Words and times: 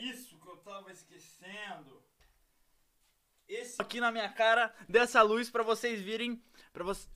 isso 0.00 0.38
que 0.38 0.48
eu 0.48 0.56
tava 0.58 0.90
esquecendo. 0.90 2.02
Esse 3.48 3.80
aqui 3.80 4.00
na 4.00 4.12
minha 4.12 4.28
cara 4.28 4.74
dessa 4.88 5.22
luz 5.22 5.50
pra 5.50 5.62
vocês 5.62 6.00
virem, 6.00 6.42
para 6.72 6.84
vocês 6.84 7.10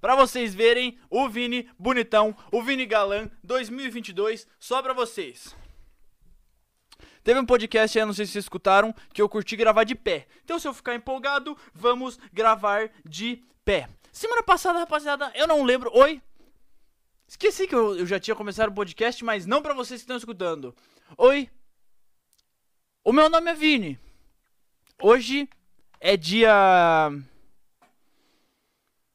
Pra 0.00 0.14
vocês 0.14 0.54
verem 0.54 0.98
o 1.10 1.28
Vini 1.28 1.68
bonitão, 1.78 2.36
o 2.52 2.62
Vini 2.62 2.86
galã 2.86 3.28
2022, 3.42 4.46
só 4.58 4.80
pra 4.80 4.92
vocês. 4.92 5.56
Teve 7.24 7.40
um 7.40 7.46
podcast 7.46 7.98
aí, 7.98 8.04
não 8.04 8.12
sei 8.12 8.24
se 8.24 8.32
vocês 8.32 8.44
escutaram, 8.44 8.94
que 9.12 9.20
eu 9.20 9.28
curti 9.28 9.56
gravar 9.56 9.82
de 9.82 9.96
pé. 9.96 10.28
Então, 10.44 10.60
se 10.60 10.68
eu 10.68 10.72
ficar 10.72 10.94
empolgado, 10.94 11.58
vamos 11.74 12.20
gravar 12.32 12.88
de 13.04 13.42
pé. 13.64 13.88
Semana 14.16 14.42
passada, 14.42 14.78
rapaziada, 14.78 15.30
eu 15.34 15.46
não 15.46 15.62
lembro. 15.62 15.90
Oi? 15.92 16.22
Esqueci 17.28 17.68
que 17.68 17.74
eu, 17.74 17.98
eu 17.98 18.06
já 18.06 18.18
tinha 18.18 18.34
começado 18.34 18.70
o 18.70 18.74
podcast, 18.74 19.22
mas 19.22 19.44
não 19.44 19.60
para 19.60 19.74
vocês 19.74 20.00
que 20.00 20.04
estão 20.04 20.16
escutando. 20.16 20.74
Oi? 21.18 21.50
O 23.04 23.12
meu 23.12 23.28
nome 23.28 23.50
é 23.50 23.54
Vini. 23.54 24.00
Hoje 25.02 25.46
é 26.00 26.16
dia 26.16 27.10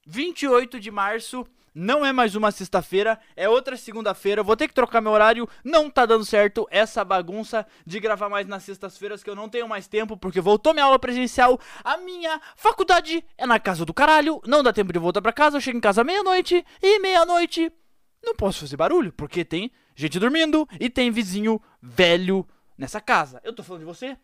28 0.05 0.79
de 0.79 0.91
março. 0.91 1.47
Não 1.73 2.05
é 2.05 2.11
mais 2.11 2.35
uma 2.35 2.51
sexta-feira, 2.51 3.17
é 3.35 3.47
outra 3.47 3.77
segunda-feira. 3.77 4.43
Vou 4.43 4.57
ter 4.57 4.67
que 4.67 4.73
trocar 4.73 4.99
meu 4.99 5.11
horário. 5.11 5.47
Não 5.63 5.89
tá 5.89 6.05
dando 6.05 6.25
certo 6.25 6.67
essa 6.69 7.05
bagunça 7.05 7.65
de 7.85 7.99
gravar 7.99 8.27
mais 8.27 8.45
nas 8.45 8.63
sextas-feiras, 8.63 9.23
que 9.23 9.29
eu 9.29 9.35
não 9.35 9.47
tenho 9.47 9.69
mais 9.69 9.87
tempo, 9.87 10.17
porque 10.17 10.41
voltou 10.41 10.73
minha 10.73 10.85
aula 10.85 10.99
presencial. 10.99 11.59
A 11.83 11.97
minha 11.97 12.41
faculdade 12.57 13.23
é 13.37 13.45
na 13.45 13.59
casa 13.59 13.85
do 13.85 13.93
caralho. 13.93 14.41
Não 14.45 14.61
dá 14.61 14.73
tempo 14.73 14.91
de 14.91 14.99
voltar 14.99 15.21
pra 15.21 15.31
casa. 15.31 15.57
Eu 15.57 15.61
chego 15.61 15.77
em 15.77 15.81
casa 15.81 16.03
meia-noite 16.03 16.65
e 16.81 16.99
meia-noite 16.99 17.71
não 18.23 18.35
posso 18.35 18.59
fazer 18.59 18.77
barulho, 18.77 19.11
porque 19.11 19.43
tem 19.43 19.71
gente 19.95 20.19
dormindo 20.19 20.67
e 20.79 20.89
tem 20.89 21.11
vizinho 21.11 21.61
velho 21.81 22.47
nessa 22.77 23.01
casa. 23.01 23.41
Eu 23.43 23.53
tô 23.53 23.63
falando 23.63 23.81
de 23.81 23.85
você? 23.85 24.17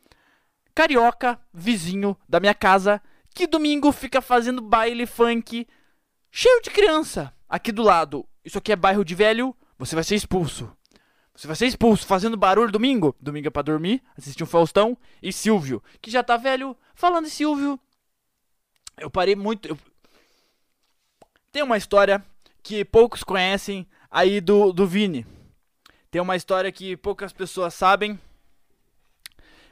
Carioca, 0.75 1.39
vizinho 1.51 2.15
da 2.29 2.39
minha 2.39 2.53
casa, 2.53 3.01
que 3.33 3.47
domingo 3.47 3.91
fica 3.91 4.21
fazendo 4.21 4.61
baile 4.61 5.07
funk 5.07 5.67
cheio 6.29 6.61
de 6.61 6.69
criança 6.69 7.33
aqui 7.47 7.71
do 7.71 7.83
lado. 7.83 8.27
Isso 8.43 8.57
aqui 8.57 8.71
é 8.71 8.75
bairro 8.75 9.03
de 9.03 9.15
velho, 9.15 9.55
você 9.77 9.95
vai 9.95 10.03
ser 10.03 10.15
expulso. 10.15 10.71
Você 11.35 11.45
vai 11.45 11.55
ser 11.55 11.67
expulso 11.67 12.07
fazendo 12.07 12.35
barulho 12.35 12.71
domingo. 12.71 13.15
Domingo 13.19 13.47
é 13.47 13.51
pra 13.51 13.61
dormir, 13.61 14.01
assistir 14.17 14.43
um 14.43 14.47
Faustão. 14.47 14.97
E 15.21 15.31
Silvio, 15.31 15.83
que 16.01 16.09
já 16.09 16.23
tá 16.23 16.35
velho. 16.35 16.75
Falando 16.95 17.27
em 17.27 17.29
Silvio, 17.29 17.79
eu 18.97 19.09
parei 19.09 19.35
muito. 19.35 19.67
Eu... 19.67 19.77
Tem 21.51 21.61
uma 21.61 21.77
história 21.77 22.25
que 22.63 22.83
poucos 22.83 23.23
conhecem 23.23 23.87
aí 24.09 24.41
do, 24.41 24.73
do 24.73 24.87
Vini. 24.87 25.27
Tem 26.09 26.19
uma 26.19 26.35
história 26.35 26.71
que 26.71 26.97
poucas 26.97 27.31
pessoas 27.31 27.75
sabem. 27.75 28.19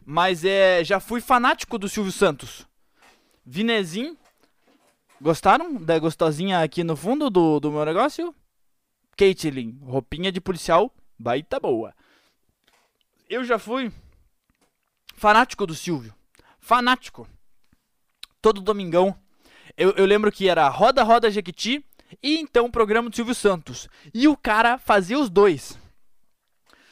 Mas 0.05 0.45
é. 0.45 0.83
Já 0.83 0.99
fui 0.99 1.19
fanático 1.19 1.79
do 1.79 1.89
Silvio 1.89 2.11
Santos. 2.11 2.67
Vinezinho 3.43 4.15
Gostaram 5.25 5.73
da 5.73 5.97
gostosinha 5.97 6.61
aqui 6.61 6.83
no 6.83 6.95
fundo 6.95 7.31
do, 7.31 7.59
do 7.59 7.71
meu 7.71 7.83
negócio? 7.83 8.31
Caitlyn, 9.17 9.75
roupinha 9.81 10.31
de 10.31 10.39
policial, 10.39 10.93
baita 11.17 11.59
boa. 11.59 11.95
Eu 13.27 13.43
já 13.43 13.57
fui 13.57 13.91
fanático 15.15 15.65
do 15.65 15.73
Silvio. 15.73 16.13
Fanático. 16.59 17.27
Todo 18.39 18.61
domingão. 18.61 19.17
Eu, 19.75 19.93
eu 19.93 20.05
lembro 20.05 20.31
que 20.31 20.47
era 20.47 20.69
Roda 20.69 21.01
Roda 21.01 21.31
Jequiti 21.31 21.83
e 22.21 22.37
então 22.37 22.67
o 22.67 22.71
programa 22.71 23.09
do 23.09 23.15
Silvio 23.15 23.33
Santos. 23.33 23.89
E 24.13 24.27
o 24.27 24.37
cara 24.37 24.77
fazia 24.77 25.17
os 25.17 25.27
dois. 25.27 25.75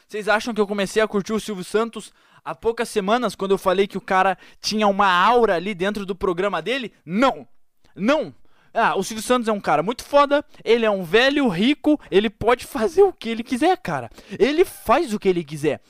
Vocês 0.08 0.26
acham 0.26 0.52
que 0.52 0.60
eu 0.60 0.66
comecei 0.66 1.00
a 1.00 1.06
curtir 1.06 1.34
o 1.34 1.38
Silvio 1.38 1.62
Santos 1.62 2.12
há 2.44 2.52
poucas 2.52 2.88
semanas, 2.88 3.36
quando 3.36 3.52
eu 3.52 3.58
falei 3.58 3.86
que 3.86 3.96
o 3.96 4.00
cara 4.00 4.36
tinha 4.60 4.88
uma 4.88 5.06
aura 5.06 5.54
ali 5.54 5.72
dentro 5.72 6.04
do 6.04 6.16
programa 6.16 6.60
dele? 6.60 6.92
Não! 7.06 7.46
Não. 7.94 8.34
Ah, 8.72 8.96
o 8.96 9.04
Silvio 9.04 9.22
Santos 9.22 9.46
é 9.46 9.52
um 9.52 9.60
cara 9.60 9.84
muito 9.84 10.02
foda, 10.02 10.44
ele 10.64 10.84
é 10.84 10.90
um 10.90 11.04
velho 11.04 11.46
rico, 11.46 12.00
ele 12.10 12.28
pode 12.28 12.66
fazer 12.66 13.02
o 13.02 13.12
que 13.12 13.28
ele 13.28 13.44
quiser, 13.44 13.76
cara. 13.78 14.10
Ele 14.36 14.64
faz 14.64 15.14
o 15.14 15.18
que 15.20 15.28
ele 15.28 15.44
quiser. 15.44 15.80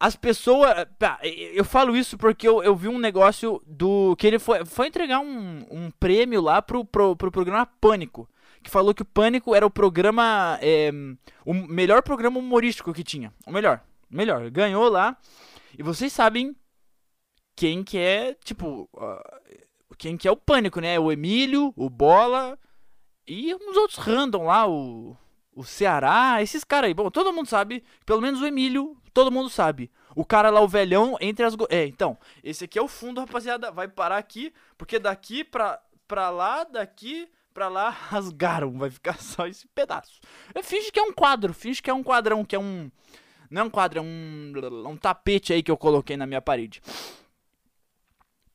As 0.00 0.16
pessoas. 0.16 0.70
Eu 1.52 1.64
falo 1.64 1.96
isso 1.96 2.16
porque 2.16 2.48
eu, 2.48 2.62
eu 2.62 2.74
vi 2.74 2.88
um 2.88 2.98
negócio 2.98 3.60
do. 3.66 4.14
que 4.16 4.26
ele 4.26 4.38
foi, 4.38 4.64
foi 4.64 4.86
entregar 4.86 5.18
um, 5.18 5.66
um 5.70 5.90
prêmio 5.90 6.40
lá 6.40 6.62
pro, 6.62 6.84
pro, 6.84 7.16
pro 7.16 7.32
programa 7.32 7.66
Pânico. 7.66 8.28
Que 8.62 8.70
falou 8.70 8.94
que 8.94 9.02
o 9.02 9.04
Pânico 9.06 9.54
era 9.54 9.66
o 9.66 9.70
programa. 9.70 10.58
É, 10.62 10.90
o 11.44 11.52
melhor 11.52 12.02
programa 12.02 12.38
humorístico 12.38 12.94
que 12.94 13.02
tinha. 13.02 13.32
O 13.44 13.50
melhor. 13.50 13.82
Melhor. 14.08 14.48
Ganhou 14.50 14.88
lá. 14.88 15.16
E 15.76 15.82
vocês 15.82 16.12
sabem 16.12 16.54
quem 17.56 17.82
que 17.82 17.98
é, 17.98 18.34
tipo. 18.44 18.88
Uh, 18.94 19.37
quem 19.98 20.16
que 20.16 20.28
é 20.28 20.30
o 20.30 20.36
pânico, 20.36 20.80
né? 20.80 20.98
O 20.98 21.10
Emílio, 21.10 21.74
o 21.76 21.90
Bola 21.90 22.56
e 23.26 23.52
uns 23.54 23.76
outros 23.76 23.98
random 23.98 24.46
lá, 24.46 24.66
o, 24.66 25.16
o 25.54 25.64
Ceará, 25.64 26.40
esses 26.40 26.62
caras 26.62 26.88
aí. 26.88 26.94
Bom, 26.94 27.10
todo 27.10 27.32
mundo 27.32 27.48
sabe, 27.48 27.84
pelo 28.06 28.22
menos 28.22 28.40
o 28.40 28.46
Emílio, 28.46 28.96
todo 29.12 29.32
mundo 29.32 29.50
sabe. 29.50 29.90
O 30.14 30.24
cara 30.24 30.50
lá, 30.50 30.60
o 30.60 30.68
velhão, 30.68 31.16
entre 31.20 31.44
as. 31.44 31.54
É, 31.68 31.84
então, 31.84 32.16
esse 32.42 32.64
aqui 32.64 32.78
é 32.78 32.82
o 32.82 32.88
fundo, 32.88 33.20
rapaziada. 33.20 33.70
Vai 33.70 33.88
parar 33.88 34.16
aqui, 34.16 34.52
porque 34.78 34.98
daqui 34.98 35.44
pra, 35.44 35.80
pra 36.06 36.30
lá, 36.30 36.64
daqui 36.64 37.28
pra 37.52 37.68
lá, 37.68 37.90
rasgaram. 37.90 38.78
Vai 38.78 38.90
ficar 38.90 39.20
só 39.20 39.46
esse 39.46 39.66
pedaço. 39.68 40.20
Finge 40.62 40.90
que 40.92 41.00
é 41.00 41.02
um 41.02 41.12
quadro, 41.12 41.52
finge 41.52 41.82
que 41.82 41.90
é 41.90 41.94
um 41.94 42.02
quadrão, 42.02 42.44
que 42.44 42.56
é 42.56 42.58
um. 42.58 42.90
Não 43.50 43.62
é 43.62 43.64
um 43.64 43.70
quadro, 43.70 43.98
é 43.98 44.02
um, 44.02 44.52
um 44.86 44.96
tapete 44.96 45.52
aí 45.52 45.62
que 45.62 45.70
eu 45.70 45.76
coloquei 45.76 46.16
na 46.16 46.26
minha 46.26 46.42
parede 46.42 46.82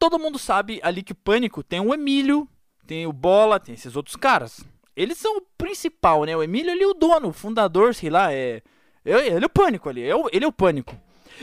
todo 0.04 0.20
mundo 0.20 0.38
sabe 0.38 0.82
ali 0.84 1.02
que 1.02 1.14
o 1.14 1.16
Pânico 1.16 1.64
tem 1.64 1.80
o 1.80 1.94
Emílio, 1.94 2.46
tem 2.86 3.08
o 3.08 3.14
Bola, 3.14 3.58
tem 3.58 3.74
esses 3.74 3.96
outros 3.96 4.18
caras. 4.18 4.60
Eles 4.98 5.18
são 5.18 5.38
o 5.38 5.42
principal, 5.58 6.26
né? 6.26 6.36
O 6.36 6.44
Emílio 6.44 6.74
ali 6.74 6.84
é 6.84 6.88
o 6.88 6.94
dono, 6.94 7.30
o 7.30 7.34
fundador, 7.34 7.96
sei 7.96 8.10
lá, 8.10 8.34
é. 8.34 8.62
Ele 9.06 9.46
é 9.46 9.46
o 9.46 9.50
Pânico 9.50 9.88
ali, 9.88 10.04
é 10.04 10.12
ele 10.34 10.44
é 10.44 10.48
o 10.48 10.52
Pânico. 10.52 10.94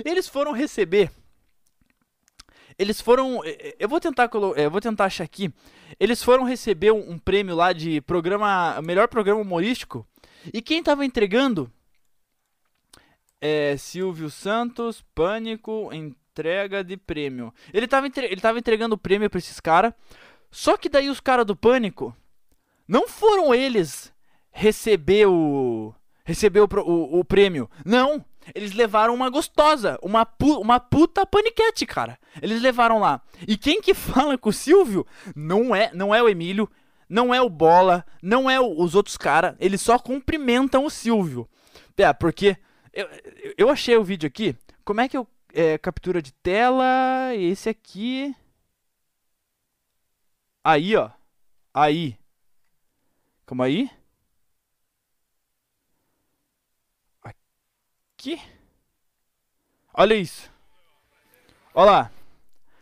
Eles 0.05 0.29
foram 0.29 0.53
receber. 0.53 1.11
Eles 2.79 3.01
foram. 3.01 3.41
Eu 3.79 3.89
vou 3.89 3.99
tentar 3.99 4.29
eu 4.57 4.71
vou 4.71 4.81
tentar 4.81 5.07
achar 5.07 5.25
aqui. 5.25 5.51
Eles 5.99 6.23
foram 6.23 6.45
receber 6.45 6.91
um, 6.93 7.13
um 7.13 7.19
prêmio 7.19 7.57
lá 7.57 7.73
de 7.73 8.03
programa. 8.03 8.79
Melhor 8.83 9.09
programa 9.09 9.41
humorístico. 9.41 10.07
E 10.53 10.61
quem 10.61 10.83
tava 10.83 11.07
entregando 11.07 11.73
é 13.41 13.75
Silvio 13.79 14.29
Santos, 14.29 15.03
Pânico, 15.15 15.89
em, 15.93 16.15
entrega 16.31 16.85
de 16.85 16.97
prêmio. 16.97 17.53
Ele 17.73 17.87
tava, 17.87 18.07
entre... 18.07 18.27
ele 18.27 18.41
tava 18.41 18.59
entregando 18.59 18.95
o 18.95 18.99
prêmio 18.99 19.29
pra 19.29 19.39
esses 19.39 19.61
caras. 19.61 19.93
Só 20.51 20.77
que 20.77 20.89
daí 20.89 21.09
os 21.09 21.21
caras 21.21 21.47
do 21.47 21.57
Pânico 21.57 22.17
não 22.89 23.09
foram 23.09 23.55
eles 23.55 24.13
receber 24.51 25.27
o. 25.27 25.95
receber 26.25 26.61
o, 26.61 26.69
o, 26.85 27.21
o, 27.21 27.25
prêmio. 27.25 27.71
Não! 27.85 28.25
Eles 28.55 28.73
levaram 28.73 29.15
uma 29.15 29.29
gostosa, 29.29 29.99
uma, 30.03 30.25
pu 30.25 30.59
uma 30.59 30.81
puta 30.81 31.27
paniquete, 31.27 31.85
cara. 31.85 32.19
Eles 32.41 32.63
levaram 32.63 32.99
lá. 32.99 33.21
E 33.47 33.57
quem 33.57 33.81
que 33.81 33.93
fala 33.95 34.39
com 34.39 34.49
o 34.49 34.53
Silvio 34.53 35.07
não 35.37 35.75
é, 35.75 35.91
não 35.93 36.15
é 36.15 36.23
o 36.23 36.29
Emílio, 36.29 36.69
não 37.09 37.35
é 37.35 37.41
o 37.41 37.51
Bola, 37.51 38.05
não 38.23 38.51
é 38.51 38.59
o, 38.59 38.81
os 38.81 38.95
outros 38.95 39.17
caras. 39.17 39.55
Eles 39.61 39.81
só 39.81 39.99
cumprimentam 39.99 40.85
o 40.85 40.91
Silvio. 40.91 41.49
É, 41.97 42.13
porque 42.15 42.57
eu, 42.95 43.07
eu 43.59 43.69
achei 43.69 43.95
o 43.97 44.03
vídeo 44.03 44.27
aqui. 44.27 44.57
Como 44.85 45.03
é 45.03 45.09
que 45.09 45.17
eu 45.17 45.29
é, 45.53 45.79
captura 45.79 46.21
de 46.23 46.33
tela. 46.33 47.35
Esse 47.35 47.69
aqui. 47.69 48.35
Aí, 50.65 50.97
ó. 50.97 51.11
Aí. 51.73 52.19
Calma 53.47 53.65
aí. 53.65 53.91
Aqui. 57.23 58.41
Olha 59.95 60.15
isso. 60.15 60.51
Olha 61.75 61.91
lá. 61.91 62.13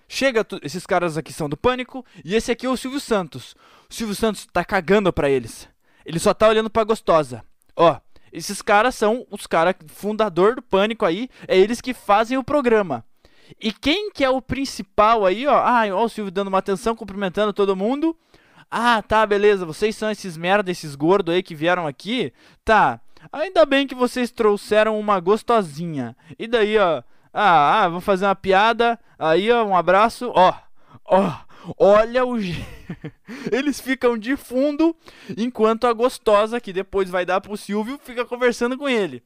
Chega, 0.08 0.46
esses 0.62 0.86
caras 0.86 1.16
aqui 1.16 1.32
são 1.32 1.48
do 1.48 1.56
Pânico. 1.56 2.04
E 2.24 2.34
esse 2.34 2.50
aqui 2.50 2.66
é 2.66 2.68
o 2.68 2.76
Silvio 2.76 3.00
Santos. 3.00 3.54
O 3.88 3.94
Silvio 3.94 4.14
Santos 4.14 4.46
tá 4.46 4.64
cagando 4.64 5.12
pra 5.12 5.30
eles. 5.30 5.68
Ele 6.04 6.18
só 6.18 6.32
tá 6.32 6.48
olhando 6.48 6.70
pra 6.70 6.84
gostosa. 6.84 7.44
Ó. 7.76 8.00
Esses 8.32 8.62
caras 8.62 8.94
são 8.94 9.26
os 9.30 9.46
caras 9.46 9.74
fundador 9.88 10.54
do 10.54 10.62
Pânico 10.62 11.04
aí, 11.04 11.28
é 11.46 11.56
eles 11.56 11.80
que 11.80 11.94
fazem 11.94 12.36
o 12.36 12.44
programa. 12.44 13.04
E 13.60 13.72
quem 13.72 14.10
que 14.10 14.24
é 14.24 14.30
o 14.30 14.42
principal 14.42 15.24
aí, 15.24 15.46
ó? 15.46 15.56
Ah, 15.56 15.84
ó, 15.92 16.04
o 16.04 16.08
Silvio 16.08 16.30
dando 16.30 16.48
uma 16.48 16.58
atenção, 16.58 16.94
cumprimentando 16.94 17.52
todo 17.52 17.76
mundo. 17.76 18.16
Ah, 18.70 19.02
tá, 19.02 19.24
beleza. 19.24 19.64
Vocês 19.64 19.96
são 19.96 20.10
esses 20.10 20.36
merda, 20.36 20.70
esses 20.70 20.94
gordos 20.94 21.34
aí 21.34 21.42
que 21.42 21.54
vieram 21.54 21.86
aqui? 21.86 22.32
Tá. 22.64 23.00
Ainda 23.32 23.64
bem 23.64 23.86
que 23.86 23.94
vocês 23.94 24.30
trouxeram 24.30 24.98
uma 24.98 25.18
gostosinha. 25.18 26.16
E 26.38 26.46
daí, 26.46 26.76
ó. 26.78 27.02
Ah, 27.32 27.84
ah 27.84 27.88
vou 27.88 28.00
fazer 28.00 28.26
uma 28.26 28.36
piada. 28.36 28.98
Aí, 29.18 29.50
ó, 29.50 29.64
um 29.64 29.76
abraço. 29.76 30.30
Ó, 30.34 30.54
ó. 31.04 31.47
Olha 31.76 32.24
o. 32.24 32.36
Eles 33.52 33.80
ficam 33.80 34.16
de 34.16 34.36
fundo 34.36 34.94
enquanto 35.36 35.86
a 35.86 35.92
gostosa, 35.92 36.60
que 36.60 36.72
depois 36.72 37.10
vai 37.10 37.24
dar 37.24 37.40
pro 37.40 37.56
Silvio, 37.56 37.98
fica 38.02 38.24
conversando 38.24 38.76
com 38.78 38.88
ele. 38.88 39.22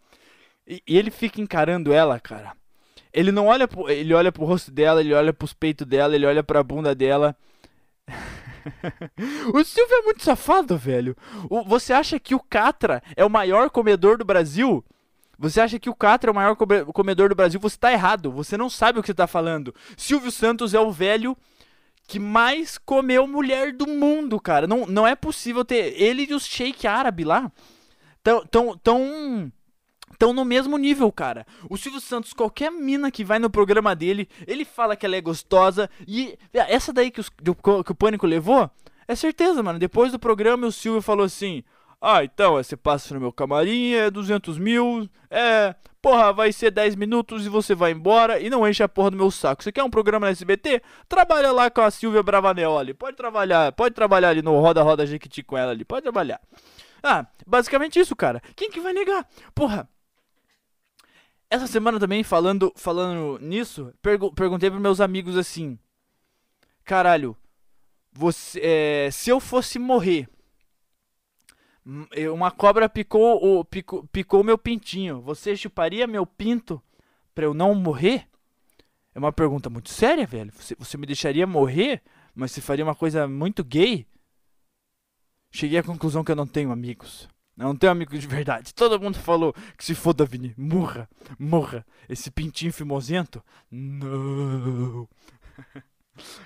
E, 0.66 0.82
e 0.86 0.96
ele 0.96 1.10
fica 1.10 1.40
encarando 1.40 1.92
ela, 1.92 2.18
cara. 2.20 2.52
Ele 3.12 3.30
não 3.30 3.48
olha 3.48 3.68
pro, 3.68 3.90
ele 3.90 4.14
olha 4.14 4.32
pro 4.32 4.44
rosto 4.44 4.70
dela, 4.70 5.00
ele 5.00 5.12
olha 5.12 5.32
pros 5.32 5.52
peitos 5.52 5.86
dela, 5.86 6.14
ele 6.14 6.26
olha 6.26 6.42
pra 6.42 6.62
bunda 6.62 6.94
dela. 6.94 7.36
o 9.52 9.64
Silvio 9.64 9.96
é 9.96 10.02
muito 10.02 10.22
safado, 10.22 10.76
velho. 10.78 11.16
O, 11.50 11.62
você 11.62 11.92
acha 11.92 12.18
que 12.18 12.34
o 12.34 12.40
Catra 12.40 13.02
é 13.16 13.24
o 13.24 13.30
maior 13.30 13.68
comedor 13.70 14.16
do 14.16 14.24
Brasil? 14.24 14.84
Você 15.38 15.60
acha 15.60 15.78
que 15.78 15.90
o 15.90 15.94
Catra 15.94 16.30
é 16.30 16.32
o 16.32 16.34
maior 16.34 16.54
comedor 16.54 17.28
do 17.28 17.34
Brasil? 17.34 17.60
Você 17.60 17.76
está 17.76 17.92
errado. 17.92 18.30
Você 18.30 18.56
não 18.56 18.70
sabe 18.70 18.98
o 18.98 19.02
que 19.02 19.06
você 19.06 19.12
está 19.12 19.26
falando. 19.26 19.74
Silvio 19.96 20.30
Santos 20.30 20.72
é 20.72 20.80
o 20.80 20.92
velho 20.92 21.36
que 22.12 22.18
mais 22.18 22.76
comeu 22.76 23.26
mulher 23.26 23.72
do 23.72 23.86
mundo, 23.86 24.38
cara. 24.38 24.66
Não, 24.66 24.84
não 24.84 25.06
é 25.06 25.16
possível 25.16 25.64
ter. 25.64 25.98
Ele 25.98 26.26
e 26.28 26.34
os 26.34 26.44
shake 26.44 26.86
árabe 26.86 27.24
lá. 27.24 27.50
Tão, 28.22 28.44
tão, 28.44 28.76
tão 28.76 29.52
estão 30.12 30.34
no 30.34 30.44
mesmo 30.44 30.76
nível, 30.76 31.10
cara. 31.10 31.46
O 31.70 31.78
Silvio 31.78 32.02
Santos, 32.02 32.34
qualquer 32.34 32.70
mina 32.70 33.10
que 33.10 33.24
vai 33.24 33.38
no 33.38 33.48
programa 33.48 33.96
dele, 33.96 34.28
ele 34.46 34.62
fala 34.62 34.94
que 34.94 35.06
ela 35.06 35.16
é 35.16 35.22
gostosa. 35.22 35.88
E 36.06 36.38
essa 36.52 36.92
daí 36.92 37.10
que, 37.10 37.20
os, 37.20 37.30
que 37.30 37.92
o 37.92 37.94
Pânico 37.94 38.26
levou, 38.26 38.70
é 39.08 39.14
certeza, 39.14 39.62
mano. 39.62 39.78
Depois 39.78 40.12
do 40.12 40.18
programa, 40.18 40.66
o 40.66 40.72
Silvio 40.72 41.00
falou 41.00 41.24
assim: 41.24 41.64
Ah, 42.04 42.24
então, 42.24 42.54
você 42.54 42.76
passa 42.76 43.14
no 43.14 43.20
meu 43.20 43.32
camarim, 43.32 43.92
é 43.92 44.10
200 44.10 44.58
mil, 44.58 45.08
é. 45.30 45.72
Porra, 46.02 46.32
vai 46.32 46.50
ser 46.50 46.72
10 46.72 46.96
minutos 46.96 47.46
e 47.46 47.48
você 47.48 47.76
vai 47.76 47.92
embora 47.92 48.40
e 48.40 48.50
não 48.50 48.68
enche 48.68 48.82
a 48.82 48.88
porra 48.88 49.12
do 49.12 49.16
meu 49.16 49.30
saco. 49.30 49.62
Você 49.62 49.70
quer 49.70 49.84
um 49.84 49.88
programa 49.88 50.26
na 50.26 50.32
SBT? 50.32 50.82
Trabalha 51.08 51.52
lá 51.52 51.70
com 51.70 51.80
a 51.80 51.92
Silvia 51.92 52.20
Bravanel 52.24 52.76
ali. 52.76 52.92
Pode 52.92 53.16
trabalhar, 53.16 53.70
pode 53.70 53.94
trabalhar 53.94 54.30
ali 54.30 54.42
no 54.42 54.58
Roda 54.58 54.82
Roda 54.82 55.06
Jequiti 55.06 55.44
com 55.44 55.56
ela 55.56 55.70
ali. 55.70 55.84
Pode 55.84 56.02
trabalhar. 56.02 56.40
Ah, 57.04 57.24
basicamente 57.46 58.00
isso, 58.00 58.16
cara. 58.16 58.42
Quem 58.56 58.68
que 58.68 58.80
vai 58.80 58.92
negar? 58.92 59.24
Porra, 59.54 59.88
essa 61.48 61.68
semana 61.68 62.00
também, 62.00 62.24
falando, 62.24 62.72
falando 62.74 63.38
nisso, 63.40 63.94
pergu 64.02 64.32
perguntei 64.34 64.70
pros 64.70 64.82
meus 64.82 65.00
amigos 65.00 65.36
assim: 65.36 65.78
Caralho, 66.82 67.36
você, 68.12 68.60
é, 68.60 69.08
se 69.12 69.30
eu 69.30 69.38
fosse 69.38 69.78
morrer, 69.78 70.28
uma 72.32 72.50
cobra 72.50 72.88
picou 72.88 73.42
o 73.42 73.64
picou, 73.64 74.06
picou 74.08 74.44
meu 74.44 74.56
pintinho, 74.56 75.20
você 75.20 75.56
chuparia 75.56 76.06
meu 76.06 76.24
pinto 76.24 76.82
pra 77.34 77.44
eu 77.44 77.54
não 77.54 77.74
morrer? 77.74 78.28
É 79.14 79.18
uma 79.18 79.32
pergunta 79.32 79.68
muito 79.68 79.90
séria, 79.90 80.26
velho. 80.26 80.52
Você, 80.52 80.74
você 80.74 80.96
me 80.96 81.06
deixaria 81.06 81.46
morrer, 81.46 82.02
mas 82.34 82.52
você 82.52 82.60
faria 82.60 82.84
uma 82.84 82.94
coisa 82.94 83.28
muito 83.28 83.62
gay? 83.62 84.06
Cheguei 85.50 85.78
à 85.78 85.82
conclusão 85.82 86.24
que 86.24 86.32
eu 86.32 86.36
não 86.36 86.46
tenho 86.46 86.70
amigos. 86.70 87.28
Não 87.54 87.76
tenho 87.76 87.92
amigo 87.92 88.16
de 88.18 88.26
verdade. 88.26 88.74
Todo 88.74 88.98
mundo 88.98 89.18
falou 89.18 89.54
que 89.76 89.84
se 89.84 89.94
foda, 89.94 90.24
Vini. 90.24 90.54
Morra, 90.56 91.08
morra. 91.38 91.84
Esse 92.08 92.30
pintinho 92.30 92.72
fimosento. 92.72 93.44
Não. 93.70 95.06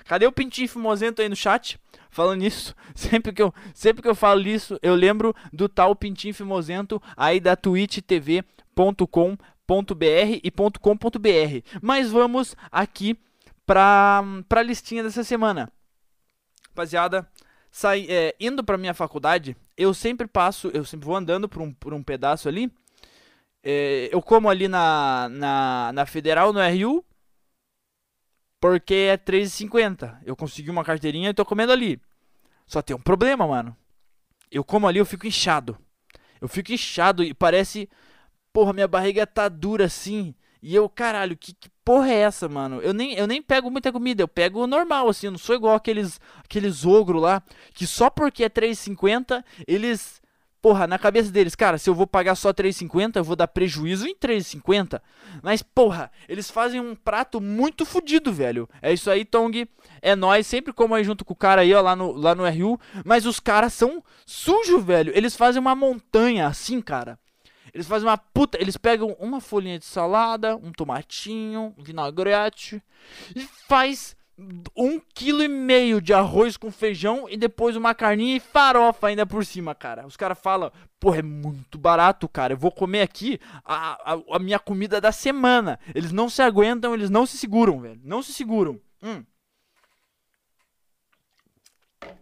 Cadê 0.05 0.25
o 0.25 0.31
pintinho 0.31 0.69
fimosento 0.69 1.21
aí 1.21 1.29
no 1.29 1.35
chat? 1.35 1.79
Falando 2.09 2.39
nisso, 2.39 2.75
sempre 2.95 3.33
que, 3.33 3.41
eu, 3.41 3.53
sempre 3.73 4.01
que 4.01 4.07
eu 4.07 4.15
falo 4.15 4.41
isso, 4.41 4.79
eu 4.81 4.95
lembro 4.95 5.35
do 5.51 5.67
tal 5.67 5.95
pintinho 5.95 6.33
fimosento 6.33 7.01
aí 7.15 7.39
da 7.39 7.55
twitchtv.com.br 7.55 8.45
e 10.43 10.51
.com.br. 10.51 11.79
Mas 11.81 12.09
vamos 12.09 12.55
aqui 12.71 13.19
pra, 13.65 14.23
pra 14.47 14.63
listinha 14.63 15.03
dessa 15.03 15.23
semana. 15.23 15.71
Rapaziada, 16.69 17.27
sai, 17.69 18.05
é, 18.09 18.35
indo 18.39 18.63
pra 18.63 18.77
minha 18.77 18.93
faculdade, 18.93 19.55
eu 19.75 19.93
sempre 19.93 20.27
passo, 20.27 20.69
eu 20.73 20.85
sempre 20.85 21.05
vou 21.05 21.15
andando 21.15 21.49
por 21.49 21.61
um, 21.61 21.73
por 21.73 21.93
um 21.93 22.01
pedaço 22.01 22.47
ali. 22.47 22.71
É, 23.63 24.09
eu 24.11 24.21
como 24.21 24.49
ali 24.49 24.67
na, 24.67 25.27
na, 25.29 25.91
na 25.93 26.05
Federal, 26.05 26.53
no 26.53 26.59
RU, 26.59 27.03
porque 28.59 28.93
é 28.93 29.17
3,50. 29.17 30.17
Eu 30.25 30.35
consegui 30.35 30.69
uma 30.69 30.83
carteirinha 30.83 31.29
e 31.29 31.33
tô 31.33 31.45
comendo 31.45 31.71
ali. 31.71 32.01
Só 32.65 32.81
tem 32.81 32.95
um 32.95 33.01
problema, 33.01 33.47
mano. 33.47 33.75
Eu 34.51 34.63
como 34.63 34.87
ali, 34.87 34.99
eu 34.99 35.05
fico 35.05 35.27
inchado. 35.27 35.77
Eu 36.41 36.47
fico 36.47 36.71
inchado 36.71 37.23
e 37.23 37.33
parece. 37.33 37.89
Porra, 38.51 38.73
minha 38.73 38.87
barriga 38.87 39.25
tá 39.27 39.47
dura 39.49 39.85
assim. 39.85 40.33
E 40.61 40.75
eu, 40.75 40.89
caralho, 40.89 41.37
que, 41.37 41.53
que, 41.53 41.69
porra 41.85 42.09
é 42.09 42.15
essa, 42.15 42.49
mano? 42.49 42.81
Eu 42.81 42.93
nem, 42.93 43.13
eu 43.13 43.27
nem 43.27 43.41
pego 43.41 43.69
muita 43.69 43.91
comida, 43.91 44.23
eu 44.23 44.27
pego 44.27 44.65
normal, 44.65 45.07
assim. 45.07 45.27
Eu 45.27 45.31
não 45.31 45.37
sou 45.39 45.55
igual 45.55 45.75
aqueles, 45.75 46.19
aqueles 46.43 46.85
ogro 46.85 47.19
lá, 47.19 47.43
que 47.73 47.85
só 47.85 48.09
porque 48.09 48.43
é 48.43 48.49
3,50, 48.49 49.43
eles. 49.67 50.21
Porra, 50.61 50.87
na 50.87 50.97
cabeça 50.97 51.31
deles, 51.31 51.55
cara, 51.55 51.77
se 51.77 51.89
eu 51.89 51.93
vou 51.93 52.07
pagar 52.07 52.35
só 52.35 52.51
3,50, 52.51 53.17
eu 53.17 53.23
vou 53.23 53.35
dar 53.35 53.47
prejuízo 53.47 54.07
em 54.07 54.15
3,50. 54.15 55.01
Mas, 55.43 55.61
porra, 55.61 56.11
eles 56.27 56.49
fazem 56.49 56.79
um 56.81 56.95
prato 56.95 57.39
muito 57.39 57.85
fodido, 57.85 58.33
velho. 58.33 58.67
É 58.81 58.91
isso 58.91 59.09
aí, 59.09 59.23
Tong. 59.23 59.67
É 60.01 60.15
nós, 60.15 60.47
sempre 60.47 60.73
como 60.73 60.95
aí 60.95 61.03
junto 61.03 61.23
com 61.23 61.33
o 61.33 61.35
cara 61.35 61.61
aí, 61.61 61.73
ó, 61.73 61.81
lá 61.81 61.95
no, 61.95 62.11
lá 62.11 62.33
no 62.33 62.47
RU. 62.47 62.79
Mas 63.05 63.25
os 63.25 63.39
caras 63.39 63.73
são 63.73 64.03
sujos, 64.25 64.83
velho. 64.83 65.11
Eles 65.15 65.35
fazem 65.35 65.59
uma 65.59 65.75
montanha 65.75 66.47
assim, 66.47 66.81
cara. 66.81 67.19
Eles 67.73 67.87
fazem 67.87 68.07
uma 68.07 68.17
puta. 68.17 68.59
Eles 68.59 68.77
pegam 68.77 69.15
uma 69.19 69.39
folhinha 69.39 69.77
de 69.77 69.85
salada, 69.85 70.55
um 70.55 70.71
tomatinho, 70.71 71.75
um 71.77 71.83
vinagrete 71.83 72.81
e 73.35 73.47
faz 73.67 74.15
um 74.75 74.99
quilo 74.99 75.41
e 75.41 75.47
meio 75.47 75.99
de 75.99 76.13
arroz 76.13 76.57
com 76.57 76.71
feijão 76.71 77.27
e 77.27 77.35
depois 77.35 77.75
uma 77.75 77.95
carninha 77.95 78.35
e 78.37 78.39
farofa 78.39 79.07
ainda 79.07 79.25
por 79.25 79.43
cima, 79.43 79.73
cara. 79.73 80.05
Os 80.05 80.15
caras 80.15 80.37
falam, 80.39 80.71
porra, 80.99 81.19
é 81.19 81.23
muito 81.23 81.77
barato, 81.77 82.29
cara. 82.29 82.53
Eu 82.53 82.57
vou 82.57 82.71
comer 82.71 83.01
aqui 83.01 83.39
a, 83.65 84.13
a, 84.13 84.21
a, 84.33 84.39
minha 84.39 84.59
comida 84.59 85.01
da 85.01 85.11
semana. 85.11 85.79
Eles 85.93 86.11
não 86.11 86.29
se 86.29 86.41
aguentam, 86.41 86.93
eles 86.93 87.09
não 87.09 87.25
se 87.25 87.37
seguram, 87.37 87.79
velho. 87.79 87.99
Não 88.03 88.21
se 88.21 88.31
seguram. 88.31 88.79
Hum. 89.01 89.23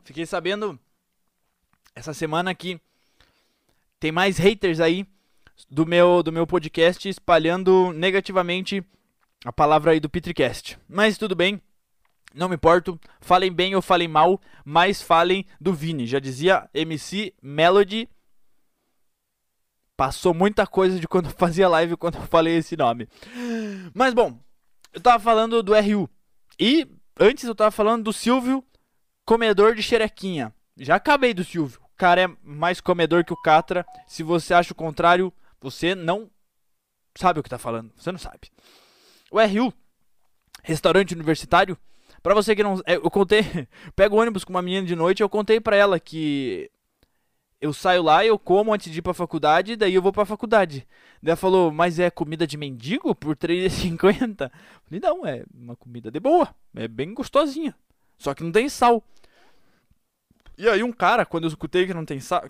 Fiquei 0.04 0.26
sabendo 0.26 0.80
essa 1.94 2.14
semana 2.14 2.56
que 2.56 2.80
tem 4.00 4.12
mais 4.12 4.38
haters 4.38 4.80
aí 4.80 5.06
do 5.70 5.86
meu, 5.86 6.24
do 6.24 6.32
meu 6.32 6.48
podcast 6.48 7.08
espalhando 7.10 7.92
negativamente 7.92 8.84
a 9.44 9.52
palavra 9.52 9.92
aí 9.92 10.00
do 10.00 10.10
Petricast. 10.10 10.78
Mas 10.88 11.18
tudo 11.18 11.36
bem, 11.36 11.62
não 12.36 12.50
me 12.50 12.56
importo. 12.56 13.00
Falem 13.20 13.51
bem 13.51 13.75
ou 13.75 13.82
falem 13.82 14.08
mal, 14.08 14.39
mas 14.63 15.01
falem 15.01 15.46
do 15.60 15.74
Vini. 15.74 16.06
Já 16.06 16.20
dizia 16.20 16.70
MC 16.74 17.34
Melody. 17.42 18.10
Passou 19.98 20.34
muita 20.34 20.68
coisa 20.68 21.00
de 21.00 21.08
quando 21.08 21.27
eu 21.27 21.32
fazia 21.32 21.70
live 21.70 21.96
quando 21.96 22.15
eu 22.15 22.24
falei 22.24 22.58
esse 22.58 22.75
nome. 22.75 23.08
Mas 23.94 24.13
bom, 24.13 24.38
eu 24.94 25.00
tava 25.00 25.24
falando 25.24 25.63
do 25.63 25.74
RU. 25.74 26.10
E 26.60 26.88
antes 27.20 27.46
eu 27.46 27.56
tava 27.56 27.72
falando 27.72 28.04
do 28.04 28.13
Silvio, 28.13 28.63
comedor 29.25 29.74
de 29.74 29.82
xerequinha. 29.82 30.54
Já 30.77 30.96
acabei 30.96 31.34
do 31.34 31.46
Silvio. 31.46 31.80
O 31.82 31.96
cara 31.96 32.22
é 32.24 32.30
mais 32.44 32.82
comedor 32.82 33.24
que 33.24 33.32
o 33.32 33.42
Catra. 33.42 33.86
Se 34.06 34.22
você 34.22 34.54
acha 34.54 34.74
o 34.74 34.75
contrário, 34.75 35.32
você 35.62 35.96
não 35.96 36.30
sabe 37.18 37.39
o 37.39 37.44
que 37.44 37.48
está 37.48 37.58
falando. 37.58 37.94
Você 37.96 38.12
não 38.12 38.20
sabe. 38.20 38.51
O 39.32 39.39
RU, 39.39 39.74
restaurante 40.62 41.13
universitário, 41.13 41.77
para 42.25 42.34
você 42.34 42.55
que 42.55 42.63
não, 42.63 42.82
é, 42.88 42.96
eu 42.96 43.12
contei, 43.12 43.44
pego 43.96 44.20
ônibus 44.20 44.44
com 44.44 44.50
uma 44.50 44.62
menina 44.63 44.88
de 44.88 44.96
noite, 44.96 45.22
eu 45.22 45.29
contei 45.29 45.60
para 45.60 45.75
ela 45.75 46.00
que 46.00 46.72
eu 47.62 47.72
saio 47.72 48.01
lá, 48.01 48.25
eu 48.25 48.39
como 48.39 48.74
antes 48.74 48.91
de 48.91 48.98
ir 48.98 49.01
pra 49.03 49.13
faculdade, 49.13 49.75
daí 49.75 49.94
eu 49.94 50.01
vou 50.01 50.12
pra 50.12 50.25
faculdade. 50.25 50.88
Daí 51.22 51.29
ela 51.29 51.36
falou, 51.36 51.72
mas 51.72 52.00
é 52.00 52.10
comida 52.10 52.48
de 52.48 52.58
mendigo 52.58 53.13
por 53.13 53.38
R$3,50? 53.39 54.50
Falei, 54.86 55.00
não, 55.00 55.24
é 55.24 55.44
uma 55.53 55.75
comida 55.75 56.10
de 56.10 56.20
boa, 56.20 56.50
é 56.75 56.88
bem 56.88 57.13
gostosinha, 57.13 57.75
só 58.17 58.34
que 58.34 58.44
não 58.44 58.51
tem 58.51 58.67
sal. 58.70 59.03
E 60.58 60.67
aí 60.67 60.82
um 60.82 60.91
cara, 60.91 61.27
quando 61.27 61.44
eu 61.44 61.50
escutei 61.50 61.86
que 61.86 61.94
não 61.94 62.05
tem 62.05 62.20
sal, 62.20 62.44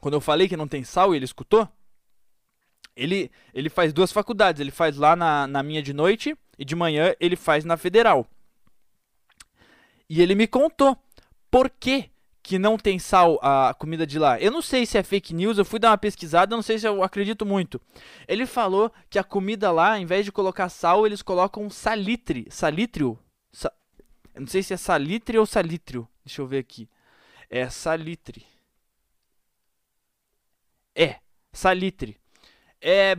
quando 0.00 0.14
eu 0.14 0.20
falei 0.22 0.48
que 0.48 0.56
não 0.56 0.66
tem 0.66 0.82
sal 0.82 1.12
e 1.12 1.18
ele 1.18 1.26
escutou, 1.26 1.68
ele, 2.96 3.30
ele 3.52 3.68
faz 3.68 3.92
duas 3.92 4.10
faculdades. 4.10 4.62
Ele 4.62 4.70
faz 4.70 4.96
lá 4.96 5.14
na, 5.14 5.46
na 5.46 5.62
minha 5.62 5.82
de 5.82 5.92
noite 5.92 6.34
e 6.58 6.64
de 6.64 6.74
manhã 6.74 7.14
ele 7.20 7.36
faz 7.36 7.66
na 7.66 7.76
federal. 7.76 8.26
E 10.08 10.22
ele 10.22 10.34
me 10.34 10.46
contou 10.46 10.96
por 11.50 11.70
que, 11.70 12.10
que 12.42 12.58
não 12.58 12.78
tem 12.78 12.98
sal 12.98 13.38
a 13.42 13.74
comida 13.74 14.06
de 14.06 14.18
lá. 14.18 14.40
Eu 14.40 14.50
não 14.50 14.62
sei 14.62 14.86
se 14.86 14.96
é 14.96 15.02
fake 15.02 15.34
news, 15.34 15.58
eu 15.58 15.64
fui 15.64 15.78
dar 15.78 15.90
uma 15.90 15.98
pesquisada, 15.98 16.56
não 16.56 16.62
sei 16.62 16.78
se 16.78 16.88
eu 16.88 17.02
acredito 17.02 17.44
muito. 17.44 17.80
Ele 18.26 18.46
falou 18.46 18.90
que 19.10 19.18
a 19.18 19.24
comida 19.24 19.70
lá, 19.70 19.98
em 19.98 20.06
vez 20.06 20.24
de 20.24 20.32
colocar 20.32 20.68
sal, 20.68 21.06
eles 21.06 21.22
colocam 21.22 21.68
salitre. 21.68 22.46
Salitrio? 22.50 23.18
Sa 23.52 23.72
eu 24.34 24.42
não 24.42 24.48
sei 24.48 24.62
se 24.62 24.72
é 24.72 24.76
salitre 24.76 25.36
ou 25.38 25.44
salitrio. 25.46 26.08
Deixa 26.24 26.40
eu 26.40 26.46
ver 26.46 26.58
aqui. 26.58 26.88
É 27.50 27.68
salitre. 27.68 28.46
É, 30.94 31.16
salitre 31.52 32.18
é 32.80 33.16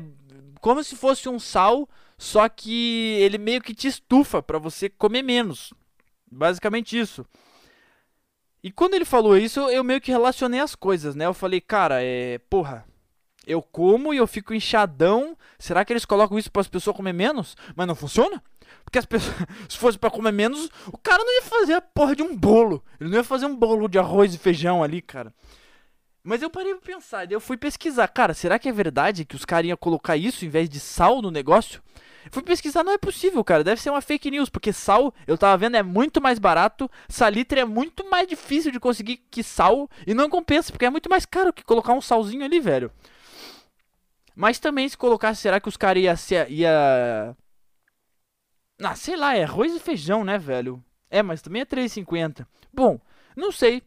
como 0.62 0.84
se 0.84 0.96
fosse 0.96 1.30
um 1.30 1.40
sal, 1.40 1.88
só 2.18 2.48
que 2.50 3.18
ele 3.20 3.38
meio 3.38 3.62
que 3.62 3.74
te 3.74 3.88
estufa 3.88 4.42
para 4.42 4.60
você 4.60 4.90
comer 4.90 5.22
menos. 5.22 5.74
Basicamente 6.32 6.98
isso. 6.98 7.26
E 8.64 8.72
quando 8.72 8.94
ele 8.94 9.06
falou 9.06 9.38
isso, 9.38 9.60
eu 9.70 9.84
meio 9.84 10.02
que 10.02 10.12
relacionei 10.12 10.60
as 10.60 10.76
coisas, 10.76 11.16
né? 11.16 11.26
Eu 11.26 11.34
falei, 11.34 11.62
cara, 11.62 12.04
é. 12.04 12.38
Porra, 12.50 12.86
eu 13.48 13.62
como 13.62 14.14
e 14.14 14.18
eu 14.18 14.28
fico 14.28 14.54
inchadão. 14.54 15.38
Será 15.58 15.84
que 15.86 15.94
eles 15.94 16.06
colocam 16.06 16.38
isso 16.38 16.52
para 16.52 16.62
as 16.62 16.68
pessoas 16.68 16.96
comer 16.96 17.14
menos? 17.14 17.56
Mas 17.76 17.88
não 17.88 17.96
funciona? 17.96 18.44
Porque 18.84 19.00
as 19.00 19.06
pessoas, 19.06 19.36
se 19.70 19.78
fosse 19.78 19.98
para 19.98 20.12
comer 20.12 20.32
menos, 20.32 20.70
o 20.88 20.98
cara 20.98 21.24
não 21.24 21.34
ia 21.36 21.44
fazer 21.44 21.74
a 21.74 21.82
porra 21.82 22.16
de 22.16 22.22
um 22.22 22.36
bolo. 22.36 22.84
Ele 23.00 23.10
não 23.10 23.18
ia 23.18 23.24
fazer 23.24 23.46
um 23.46 23.56
bolo 23.56 23.88
de 23.88 23.98
arroz 23.98 24.34
e 24.34 24.38
feijão 24.38 24.84
ali, 24.84 25.02
cara. 25.02 25.34
Mas 26.22 26.42
eu 26.42 26.50
parei 26.50 26.76
pra 26.76 26.94
pensar, 26.96 27.26
daí 27.26 27.34
eu 27.34 27.40
fui 27.40 27.56
pesquisar. 27.56 28.08
Cara, 28.10 28.34
será 28.34 28.60
que 28.60 28.68
é 28.68 28.72
verdade 28.72 29.26
que 29.26 29.36
os 29.36 29.46
caras 29.46 29.68
iam 29.68 29.78
colocar 29.78 30.18
isso 30.18 30.46
em 30.46 30.50
vez 30.50 30.70
de 30.70 30.80
sal 30.80 31.22
no 31.22 31.32
negócio? 31.32 31.82
Fui 32.32 32.44
pesquisar, 32.44 32.84
não 32.84 32.92
é 32.92 32.98
possível, 32.98 33.44
cara. 33.44 33.64
Deve 33.64 33.82
ser 33.82 33.90
uma 33.90 34.02
fake 34.02 34.30
news, 34.32 34.50
porque 34.50 34.74
sal, 34.74 35.14
eu 35.26 35.38
tava 35.38 35.58
vendo, 35.58 35.76
é 35.76 35.84
muito 35.84 36.22
mais 36.22 36.38
barato. 36.40 36.90
Salitre 37.08 37.62
é 37.62 37.66
muito 37.66 38.10
mais 38.10 38.28
difícil 38.28 38.72
de 38.72 38.80
conseguir 38.80 39.18
que 39.30 39.44
sal. 39.44 39.90
E 40.06 40.14
não 40.14 40.30
compensa, 40.30 40.72
porque 40.72 40.86
é 40.86 40.90
muito 40.90 41.10
mais 41.10 41.26
caro 41.26 41.54
que 41.54 41.64
colocar 41.64 41.94
um 41.94 42.02
salzinho 42.02 42.44
ali, 42.44 42.60
velho. 42.60 42.92
Mas 44.36 44.60
também 44.60 44.88
se 44.88 44.98
colocasse, 44.98 45.42
será 45.42 45.60
que 45.60 45.70
os 45.70 45.78
caras 45.78 46.02
iam. 46.02 46.16
Ia, 46.30 46.50
ia... 46.50 47.38
Ah, 48.82 48.96
sei 48.96 49.18
lá, 49.18 49.36
é 49.36 49.44
arroz 49.44 49.76
e 49.76 49.80
feijão, 49.80 50.24
né, 50.24 50.38
velho? 50.38 50.84
É, 51.10 51.22
mas 51.22 51.42
também 51.42 51.62
é 51.62 51.66
3,50. 51.66 52.48
Bom, 52.74 53.00
não 53.36 53.52
sei. 53.52 53.84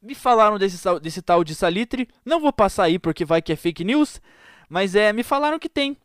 Me 0.00 0.14
falaram 0.14 0.58
desse, 0.58 0.82
desse 1.00 1.20
tal 1.20 1.44
de 1.44 1.54
salitre. 1.54 2.08
Não 2.24 2.40
vou 2.40 2.52
passar 2.52 2.84
aí 2.84 2.98
porque 2.98 3.24
vai 3.24 3.42
que 3.42 3.52
é 3.52 3.56
fake 3.56 3.84
news. 3.84 4.20
Mas 4.68 4.94
é, 4.94 5.12
me 5.12 5.22
falaram 5.22 5.58
que 5.58 5.68
tem. 5.68 5.96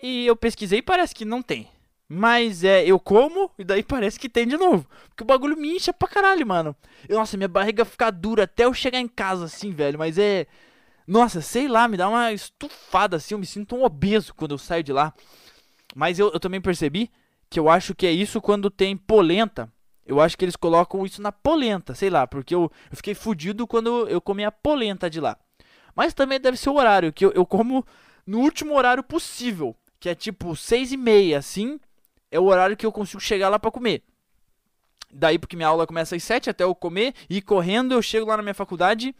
E 0.00 0.26
eu 0.26 0.36
pesquisei 0.36 0.78
e 0.78 0.82
parece 0.82 1.14
que 1.14 1.24
não 1.24 1.42
tem. 1.42 1.68
Mas 2.08 2.64
é, 2.64 2.86
eu 2.86 2.98
como 2.98 3.50
e 3.58 3.64
daí 3.64 3.82
parece 3.82 4.18
que 4.18 4.28
tem 4.28 4.46
de 4.46 4.56
novo. 4.56 4.88
Porque 5.08 5.22
o 5.22 5.26
bagulho 5.26 5.56
me 5.56 5.76
incha 5.76 5.92
pra 5.92 6.08
caralho, 6.08 6.46
mano. 6.46 6.74
Nossa, 7.08 7.36
minha 7.36 7.48
barriga 7.48 7.84
fica 7.84 8.10
dura 8.10 8.44
até 8.44 8.64
eu 8.64 8.72
chegar 8.72 8.98
em 8.98 9.08
casa 9.08 9.44
assim, 9.44 9.70
velho. 9.72 9.98
Mas 9.98 10.16
é. 10.16 10.46
Nossa, 11.06 11.40
sei 11.40 11.68
lá, 11.68 11.88
me 11.88 11.96
dá 11.96 12.08
uma 12.08 12.32
estufada 12.32 13.16
assim. 13.16 13.34
Eu 13.34 13.38
me 13.38 13.46
sinto 13.46 13.76
um 13.76 13.84
obeso 13.84 14.34
quando 14.34 14.52
eu 14.52 14.58
saio 14.58 14.82
de 14.82 14.92
lá. 14.92 15.12
Mas 15.94 16.18
eu, 16.18 16.30
eu 16.32 16.40
também 16.40 16.60
percebi 16.60 17.10
que 17.50 17.58
eu 17.58 17.68
acho 17.68 17.94
que 17.94 18.06
é 18.06 18.12
isso 18.12 18.40
quando 18.40 18.70
tem 18.70 18.96
polenta. 18.96 19.70
Eu 20.06 20.20
acho 20.20 20.38
que 20.38 20.44
eles 20.44 20.56
colocam 20.56 21.04
isso 21.04 21.20
na 21.20 21.30
polenta, 21.30 21.94
sei 21.94 22.08
lá, 22.08 22.26
porque 22.26 22.54
eu, 22.54 22.72
eu 22.90 22.96
fiquei 22.96 23.14
fudido 23.14 23.66
quando 23.66 24.08
eu 24.08 24.22
comi 24.22 24.42
a 24.42 24.50
polenta 24.50 25.10
de 25.10 25.20
lá. 25.20 25.36
Mas 25.94 26.14
também 26.14 26.40
deve 26.40 26.56
ser 26.56 26.70
o 26.70 26.76
horário, 26.76 27.12
que 27.12 27.26
eu, 27.26 27.32
eu 27.32 27.44
como 27.44 27.84
no 28.26 28.38
último 28.38 28.74
horário 28.74 29.02
possível 29.02 29.76
que 30.00 30.08
é 30.08 30.14
tipo 30.14 30.54
seis 30.56 30.92
e 30.92 30.96
meia, 30.96 31.38
assim, 31.38 31.80
é 32.30 32.38
o 32.38 32.44
horário 32.44 32.76
que 32.76 32.86
eu 32.86 32.92
consigo 32.92 33.20
chegar 33.20 33.48
lá 33.48 33.58
para 33.58 33.70
comer. 33.70 34.02
Daí, 35.12 35.38
porque 35.38 35.56
minha 35.56 35.68
aula 35.68 35.86
começa 35.86 36.14
às 36.16 36.22
sete 36.22 36.50
até 36.50 36.64
eu 36.64 36.74
comer, 36.74 37.14
e 37.28 37.40
correndo 37.40 37.94
eu 37.94 38.02
chego 38.02 38.26
lá 38.26 38.36
na 38.36 38.42
minha 38.42 38.54
faculdade 38.54 39.14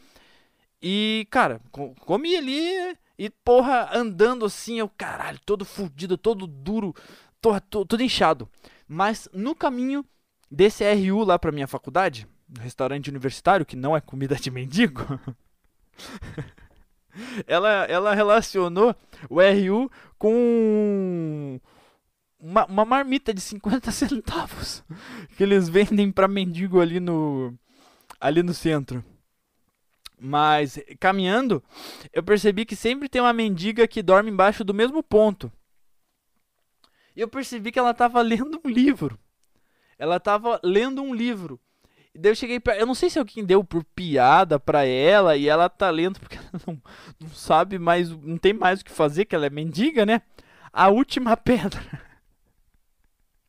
e, 0.80 1.26
cara, 1.30 1.60
comi 2.00 2.36
ali 2.36 2.96
e, 3.18 3.30
porra, 3.30 3.90
andando 3.92 4.44
assim, 4.44 4.78
eu, 4.78 4.88
caralho, 4.88 5.38
todo 5.44 5.64
fudido, 5.64 6.16
todo 6.16 6.46
duro, 6.46 6.94
todo, 7.40 7.60
todo, 7.62 7.86
todo 7.86 8.02
inchado. 8.02 8.48
Mas 8.86 9.28
no 9.32 9.54
caminho 9.54 10.04
desse 10.50 10.84
RU 10.84 11.24
lá 11.24 11.38
pra 11.38 11.52
minha 11.52 11.66
faculdade, 11.66 12.28
no 12.48 12.62
restaurante 12.62 13.10
universitário, 13.10 13.66
que 13.66 13.76
não 13.76 13.96
é 13.96 14.00
comida 14.00 14.36
de 14.36 14.50
mendigo. 14.50 15.02
ela, 17.46 17.84
ela 17.84 18.14
relacionou 18.14 18.94
o 19.28 19.40
RU 19.40 19.90
com 20.18 21.60
uma, 22.38 22.64
uma 22.66 22.84
marmita 22.84 23.32
de 23.34 23.40
50 23.40 23.90
centavos 23.92 24.84
que 25.36 25.42
eles 25.42 25.68
vendem 25.68 26.10
para 26.12 26.28
mendigo 26.28 26.80
ali 26.80 27.00
no 27.00 27.54
ali 28.20 28.42
no 28.42 28.54
centro. 28.54 29.04
Mas 30.20 30.80
caminhando, 30.98 31.62
eu 32.12 32.22
percebi 32.22 32.64
que 32.64 32.74
sempre 32.74 33.08
tem 33.08 33.20
uma 33.20 33.32
mendiga 33.32 33.86
que 33.86 34.02
dorme 34.02 34.30
embaixo 34.30 34.64
do 34.64 34.74
mesmo 34.74 35.02
ponto. 35.02 35.52
E 37.14 37.20
eu 37.20 37.28
percebi 37.28 37.70
que 37.70 37.78
ela 37.78 37.92
estava 37.92 38.20
lendo 38.22 38.60
um 38.64 38.68
livro. 38.68 39.18
Ela 39.98 40.16
estava 40.16 40.60
lendo 40.62 41.02
um 41.02 41.14
livro. 41.14 41.60
Daí 42.20 42.32
eu 42.32 42.34
cheguei 42.34 42.58
pra... 42.58 42.76
Eu 42.76 42.84
não 42.84 42.94
sei 42.94 43.08
se 43.08 43.18
alguém 43.18 43.44
deu 43.44 43.62
por 43.62 43.84
piada 43.84 44.58
pra 44.58 44.84
ela 44.84 45.36
e 45.36 45.48
ela 45.48 45.68
tá 45.68 45.88
lendo 45.88 46.18
porque 46.18 46.36
ela 46.36 46.50
não, 46.66 46.82
não 47.20 47.28
sabe 47.30 47.78
mais, 47.78 48.10
não 48.10 48.36
tem 48.36 48.52
mais 48.52 48.80
o 48.80 48.84
que 48.84 48.90
fazer, 48.90 49.24
que 49.24 49.36
ela 49.36 49.46
é 49.46 49.50
mendiga, 49.50 50.04
né? 50.04 50.22
A 50.72 50.88
última 50.88 51.36
pedra. 51.36 51.80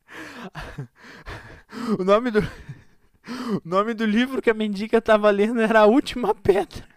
o 1.98 2.04
nome 2.04 2.30
do 2.30 2.40
o 3.30 3.68
nome 3.68 3.92
do 3.94 4.04
livro 4.04 4.40
que 4.40 4.50
a 4.50 4.54
mendiga 4.54 5.00
tava 5.00 5.30
lendo 5.30 5.60
era 5.60 5.80
A 5.80 5.86
Última 5.86 6.34
Pedra. 6.34 6.88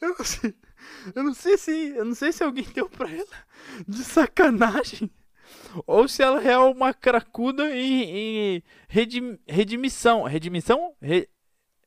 Eu 0.00 0.16
não 0.16 0.24
sei, 0.24 0.54
eu 1.14 1.22
não 1.24 1.34
sei 1.34 1.58
se, 1.58 1.70
eu 1.96 2.04
não 2.04 2.14
sei 2.14 2.32
se 2.32 2.42
alguém 2.42 2.64
deu 2.74 2.88
pra 2.88 3.10
ela 3.10 3.36
de 3.86 4.02
sacanagem 4.02 5.10
ou 5.86 6.08
se 6.08 6.22
ela 6.22 6.42
é 6.42 6.56
uma 6.58 6.92
cracuda 6.92 7.74
em, 7.74 8.02
em 8.56 8.62
redim, 8.88 9.38
redimissão. 9.46 10.22
Redimissão? 10.24 10.94
Re, 11.00 11.28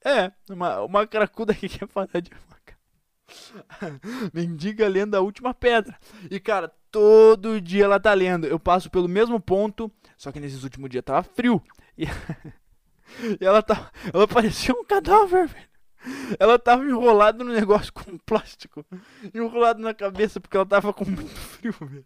é, 0.03 0.31
uma, 0.49 0.81
uma 0.81 1.07
cracuda 1.07 1.53
que 1.53 1.67
quer 1.67 1.87
falar 1.87 2.07
de. 2.21 2.31
Mendiga 4.33 4.87
lendo 4.87 5.15
a 5.15 5.21
última 5.21 5.53
pedra. 5.53 5.97
E 6.29 6.39
cara, 6.39 6.71
todo 6.91 7.59
dia 7.59 7.85
ela 7.85 7.99
tá 7.99 8.13
lendo. 8.13 8.47
Eu 8.47 8.59
passo 8.59 8.89
pelo 8.89 9.07
mesmo 9.07 9.39
ponto, 9.39 9.91
só 10.17 10.31
que 10.31 10.39
nesses 10.39 10.63
últimos 10.63 10.89
dias 10.89 11.03
tava 11.03 11.23
frio. 11.23 11.61
E, 11.97 12.05
e 13.39 13.45
ela 13.45 13.61
tá. 13.61 13.91
Ela 14.13 14.27
parecia 14.27 14.73
um 14.73 14.85
cadáver, 14.85 15.47
velho. 15.47 15.67
Ela 16.39 16.57
tava 16.57 16.85
enrolada 16.85 17.43
no 17.43 17.51
negócio 17.51 17.91
com 17.91 18.17
plástico. 18.19 18.85
Enrolado 19.33 19.81
na 19.81 19.93
cabeça 19.93 20.39
porque 20.39 20.55
ela 20.55 20.65
tava 20.65 20.93
com 20.93 21.05
muito 21.05 21.35
frio, 21.35 21.73
velho. 21.81 22.05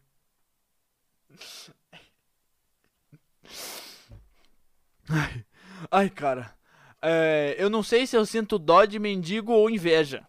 Ai, 5.10 5.46
ai 5.92 6.10
cara. 6.10 6.54
É, 7.02 7.56
eu 7.58 7.70
não 7.70 7.82
sei 7.82 8.06
se 8.06 8.16
eu 8.16 8.26
sinto 8.26 8.60
dó 8.60 8.86
de 8.86 9.00
mendigo 9.00 9.52
ou 9.52 9.70
inveja. 9.70 10.26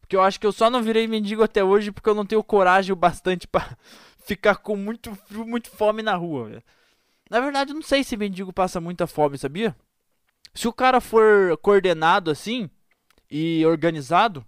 Porque 0.00 0.16
eu 0.16 0.22
acho 0.22 0.40
que 0.40 0.46
eu 0.46 0.52
só 0.52 0.70
não 0.70 0.82
virei 0.82 1.06
mendigo 1.06 1.42
até 1.42 1.62
hoje 1.62 1.92
porque 1.92 2.08
eu 2.08 2.14
não 2.14 2.26
tenho 2.26 2.42
coragem 2.42 2.92
o 2.92 2.96
bastante 2.96 3.46
para 3.46 3.76
ficar 4.24 4.56
com 4.56 4.76
muito 4.76 5.14
frio, 5.14 5.46
muito 5.46 5.70
fome 5.70 6.02
na 6.02 6.14
rua. 6.14 6.62
Na 7.30 7.40
verdade, 7.40 7.70
eu 7.70 7.74
não 7.74 7.82
sei 7.82 8.04
se 8.04 8.16
mendigo 8.16 8.52
passa 8.52 8.80
muita 8.80 9.06
fome, 9.06 9.38
sabia? 9.38 9.76
Se 10.54 10.68
o 10.68 10.72
cara 10.72 11.00
for 11.00 11.56
coordenado 11.58 12.30
assim 12.30 12.68
e 13.30 13.64
organizado, 13.64 14.44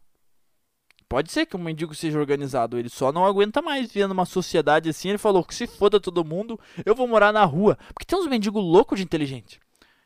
Pode 1.15 1.31
ser 1.31 1.47
que 1.47 1.57
um 1.57 1.61
mendigo 1.63 1.95
seja 1.95 2.19
organizado, 2.19 2.77
ele 2.77 2.89
só 2.89 3.13
não 3.13 3.25
aguenta 3.25 3.63
mais 3.63 3.93
vendo 3.93 4.11
uma 4.11 4.25
sociedade 4.25 4.91
assim. 4.91 5.11
Ele 5.11 5.17
falou 5.17 5.45
que 5.45 5.55
se 5.55 5.65
foda 5.65 6.01
todo 6.01 6.25
mundo, 6.25 6.59
eu 6.85 6.93
vou 6.93 7.07
morar 7.07 7.33
na 7.33 7.45
rua. 7.45 7.79
Porque 7.95 8.05
tem 8.05 8.19
uns 8.19 8.27
mendigos 8.27 8.61
loucos 8.61 8.99
de 8.99 9.05
inteligente. 9.05 9.61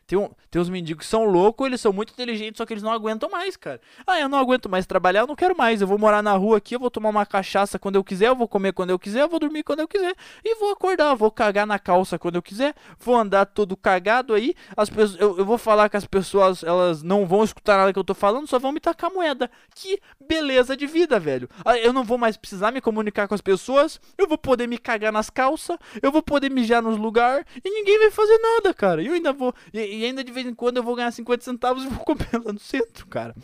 Tem, 0.08 0.18
um, 0.18 0.30
tem 0.50 0.60
uns 0.62 0.70
mendigos 0.70 1.04
que 1.04 1.10
são 1.10 1.26
loucos, 1.26 1.66
eles 1.66 1.82
são 1.82 1.92
muito 1.92 2.14
inteligentes, 2.14 2.56
só 2.56 2.64
que 2.64 2.72
eles 2.72 2.82
não 2.82 2.90
aguentam 2.90 3.28
mais, 3.28 3.58
cara. 3.58 3.78
Ah, 4.06 4.18
eu 4.18 4.26
não 4.26 4.38
aguento 4.38 4.66
mais 4.66 4.86
trabalhar, 4.86 5.20
eu 5.20 5.26
não 5.26 5.36
quero 5.36 5.54
mais. 5.54 5.82
Eu 5.82 5.86
vou 5.86 5.98
morar 5.98 6.22
na 6.22 6.32
rua 6.32 6.56
aqui, 6.56 6.74
eu 6.74 6.80
vou 6.80 6.90
tomar 6.90 7.10
uma 7.10 7.26
cachaça 7.26 7.78
quando 7.78 7.96
eu 7.96 8.02
quiser, 8.02 8.28
eu 8.28 8.34
vou 8.34 8.48
comer 8.48 8.72
quando 8.72 8.88
eu 8.88 8.98
quiser, 8.98 9.20
eu 9.20 9.28
vou 9.28 9.38
dormir 9.38 9.62
quando 9.64 9.80
eu 9.80 9.86
quiser. 9.86 10.14
E 10.42 10.54
vou 10.54 10.72
acordar, 10.72 11.14
vou 11.14 11.30
cagar 11.30 11.66
na 11.66 11.78
calça 11.78 12.18
quando 12.18 12.36
eu 12.36 12.42
quiser, 12.42 12.74
vou 12.98 13.16
andar 13.16 13.44
todo 13.44 13.76
cagado 13.76 14.32
aí. 14.32 14.54
As 14.74 14.88
pessoas, 14.88 15.20
eu, 15.20 15.36
eu 15.36 15.44
vou 15.44 15.58
falar 15.58 15.90
que 15.90 15.98
as 15.98 16.06
pessoas, 16.06 16.62
elas 16.62 17.02
não 17.02 17.26
vão 17.26 17.44
escutar 17.44 17.76
nada 17.76 17.92
que 17.92 17.98
eu 17.98 18.04
tô 18.04 18.14
falando, 18.14 18.46
só 18.46 18.58
vão 18.58 18.72
me 18.72 18.80
tacar 18.80 19.12
moeda. 19.12 19.50
Que 19.74 20.00
beleza 20.18 20.74
de 20.74 20.86
vida, 20.86 21.20
velho. 21.20 21.50
Ah, 21.66 21.76
eu 21.76 21.92
não 21.92 22.02
vou 22.02 22.16
mais 22.16 22.34
precisar 22.34 22.72
me 22.72 22.80
comunicar 22.80 23.28
com 23.28 23.34
as 23.34 23.42
pessoas, 23.42 24.00
eu 24.16 24.26
vou 24.26 24.38
poder 24.38 24.66
me 24.66 24.78
cagar 24.78 25.12
nas 25.12 25.28
calças, 25.28 25.76
eu 26.00 26.10
vou 26.10 26.22
poder 26.22 26.50
mijar 26.50 26.80
nos 26.80 26.96
lugares, 26.96 27.44
e 27.62 27.68
ninguém 27.68 27.98
vai 27.98 28.10
fazer 28.10 28.38
nada, 28.38 28.72
cara. 28.72 29.02
Eu 29.02 29.12
ainda 29.12 29.34
vou. 29.34 29.52
E, 29.74 29.97
e 29.98 30.04
ainda 30.04 30.22
de 30.24 30.32
vez 30.32 30.46
em 30.46 30.54
quando 30.54 30.76
eu 30.76 30.82
vou 30.82 30.94
ganhar 30.94 31.10
50 31.10 31.44
centavos 31.44 31.84
e 31.84 31.88
vou 31.88 32.04
comer 32.04 32.42
lá 32.44 32.52
no 32.52 32.58
centro, 32.58 33.06
cara. 33.06 33.34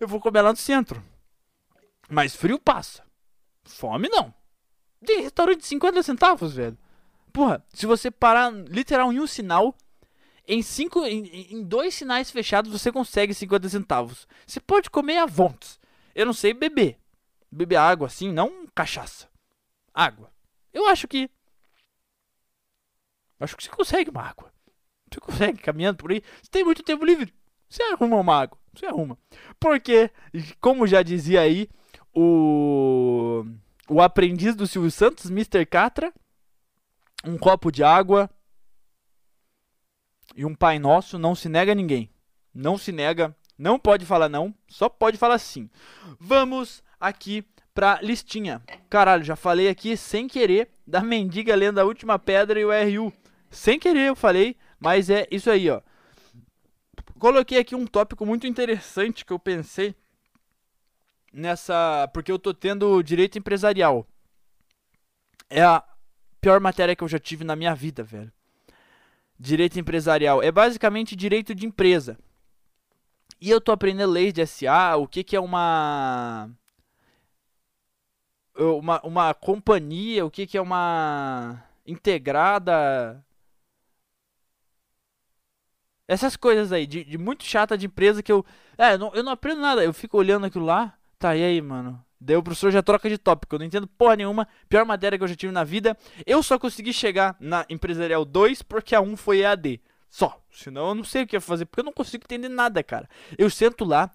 Eu 0.00 0.08
vou 0.08 0.20
comer 0.20 0.42
lá 0.42 0.50
no 0.50 0.56
centro. 0.56 1.02
Mas 2.08 2.34
frio 2.34 2.58
passa. 2.58 3.04
Fome 3.64 4.08
não. 4.08 4.34
Tem 5.04 5.22
restaurante 5.22 5.60
de 5.60 5.66
50 5.66 6.02
centavos, 6.02 6.54
velho. 6.54 6.76
Porra, 7.32 7.64
se 7.72 7.86
você 7.86 8.10
parar 8.10 8.50
literal 8.50 9.12
em 9.12 9.20
um 9.20 9.26
sinal, 9.26 9.74
em 10.46 10.62
cinco, 10.62 11.04
em, 11.04 11.52
em 11.52 11.62
dois 11.62 11.94
sinais 11.94 12.30
fechados 12.30 12.72
você 12.72 12.90
consegue 12.90 13.34
50 13.34 13.68
centavos. 13.68 14.26
Você 14.46 14.58
pode 14.58 14.90
comer 14.90 15.18
a 15.18 15.26
vontes. 15.26 15.78
Eu 16.14 16.26
não 16.26 16.32
sei 16.32 16.52
beber. 16.52 16.98
Beber 17.50 17.76
água 17.76 18.06
assim, 18.06 18.32
não 18.32 18.66
cachaça. 18.74 19.28
Água. 19.94 20.32
Eu 20.72 20.86
acho 20.88 21.06
que. 21.06 21.30
Acho 23.38 23.56
que 23.56 23.62
você 23.62 23.70
consegue 23.70 24.10
uma 24.10 24.22
água. 24.22 24.52
Você 25.12 25.20
consegue 25.20 25.58
caminhando 25.58 25.98
por 25.98 26.10
aí. 26.10 26.22
Você 26.42 26.50
tem 26.50 26.64
muito 26.64 26.82
tempo 26.82 27.04
livre. 27.04 27.32
Você 27.68 27.82
arruma 27.82 28.16
uma 28.16 28.42
água. 28.42 28.58
Você 28.74 28.86
arruma. 28.86 29.18
Porque, 29.58 30.10
como 30.60 30.86
já 30.86 31.02
dizia 31.02 31.40
aí, 31.40 31.68
o, 32.14 33.44
o 33.88 34.00
aprendiz 34.00 34.54
do 34.54 34.66
Silvio 34.66 34.90
Santos, 34.90 35.30
Mr. 35.30 35.64
Catra, 35.66 36.12
um 37.24 37.36
copo 37.36 37.70
de 37.70 37.82
água 37.82 38.30
e 40.36 40.44
um 40.44 40.54
Pai 40.54 40.78
Nosso. 40.78 41.18
Não 41.18 41.34
se 41.34 41.48
nega 41.48 41.72
a 41.72 41.74
ninguém. 41.74 42.10
Não 42.54 42.78
se 42.78 42.92
nega. 42.92 43.36
Não 43.58 43.78
pode 43.78 44.06
falar 44.06 44.28
não. 44.28 44.54
Só 44.68 44.88
pode 44.88 45.16
falar 45.16 45.38
sim. 45.38 45.68
Vamos 46.18 46.82
aqui 47.00 47.44
pra 47.74 48.00
listinha. 48.02 48.62
Caralho, 48.88 49.22
já 49.22 49.36
falei 49.36 49.68
aqui 49.68 49.96
sem 49.96 50.26
querer 50.26 50.68
da 50.86 51.00
mendiga 51.00 51.54
lendo 51.54 51.78
a 51.78 51.84
última 51.84 52.18
pedra 52.18 52.58
e 52.58 52.64
o 52.64 52.70
RU. 52.70 53.12
Sem 53.50 53.78
querer 53.78 54.08
eu 54.08 54.16
falei, 54.16 54.56
mas 54.80 55.10
é 55.10 55.26
isso 55.30 55.50
aí, 55.50 55.68
ó. 55.68 55.80
Coloquei 57.18 57.58
aqui 57.58 57.74
um 57.74 57.86
tópico 57.86 58.24
muito 58.24 58.46
interessante 58.46 59.24
que 59.24 59.32
eu 59.32 59.38
pensei 59.38 59.94
nessa. 61.32 62.08
Porque 62.12 62.30
eu 62.30 62.38
tô 62.38 62.54
tendo 62.54 63.02
direito 63.02 63.38
empresarial. 63.38 64.06
É 65.50 65.62
a 65.62 65.82
pior 66.40 66.60
matéria 66.60 66.94
que 66.94 67.02
eu 67.02 67.08
já 67.08 67.18
tive 67.18 67.44
na 67.44 67.56
minha 67.56 67.74
vida, 67.74 68.02
velho. 68.02 68.32
Direito 69.38 69.78
empresarial. 69.78 70.42
É 70.42 70.52
basicamente 70.52 71.16
direito 71.16 71.54
de 71.54 71.66
empresa. 71.66 72.18
E 73.40 73.50
eu 73.50 73.60
tô 73.60 73.72
aprendendo 73.72 74.10
leis 74.10 74.32
de 74.32 74.44
SA, 74.46 74.96
o 74.96 75.06
que, 75.06 75.22
que 75.24 75.36
é 75.36 75.40
uma. 75.40 76.50
Uma, 78.56 79.00
uma 79.02 79.34
companhia, 79.34 80.26
o 80.26 80.30
que, 80.30 80.44
que 80.46 80.58
é 80.58 80.60
uma 80.60 81.62
integrada. 81.86 83.24
Essas 86.08 86.36
coisas 86.36 86.72
aí, 86.72 86.86
de, 86.86 87.04
de 87.04 87.18
muito 87.18 87.44
chata 87.44 87.76
de 87.76 87.84
empresa 87.84 88.22
que 88.22 88.32
eu. 88.32 88.44
É, 88.78 88.94
eu 88.94 88.98
não, 88.98 89.14
eu 89.14 89.22
não 89.22 89.32
aprendo 89.32 89.60
nada, 89.60 89.84
eu 89.84 89.92
fico 89.92 90.16
olhando 90.16 90.46
aquilo 90.46 90.64
lá. 90.64 90.94
Tá, 91.18 91.36
e 91.36 91.44
aí, 91.44 91.60
mano? 91.60 92.02
Daí 92.20 92.36
o 92.36 92.42
professor 92.42 92.70
já 92.70 92.82
troca 92.82 93.08
de 93.08 93.18
tópico. 93.18 93.54
Eu 93.54 93.58
não 93.58 93.66
entendo 93.66 93.86
porra 93.86 94.16
nenhuma. 94.16 94.48
Pior 94.68 94.84
matéria 94.84 95.18
que 95.18 95.22
eu 95.22 95.28
já 95.28 95.36
tive 95.36 95.52
na 95.52 95.64
vida. 95.64 95.96
Eu 96.26 96.42
só 96.42 96.58
consegui 96.58 96.92
chegar 96.92 97.36
na 97.38 97.64
Empresarial 97.68 98.24
2 98.24 98.62
porque 98.62 98.94
a 98.94 99.00
1 99.00 99.16
foi 99.16 99.40
EAD. 99.40 99.80
Só. 100.08 100.40
Senão 100.50 100.88
eu 100.88 100.94
não 100.94 101.04
sei 101.04 101.22
o 101.22 101.26
que 101.26 101.36
ia 101.36 101.40
fazer. 101.40 101.66
Porque 101.66 101.80
eu 101.80 101.84
não 101.84 101.92
consigo 101.92 102.24
entender 102.24 102.48
nada, 102.48 102.82
cara. 102.82 103.08
Eu 103.36 103.48
sento 103.50 103.84
lá. 103.84 104.10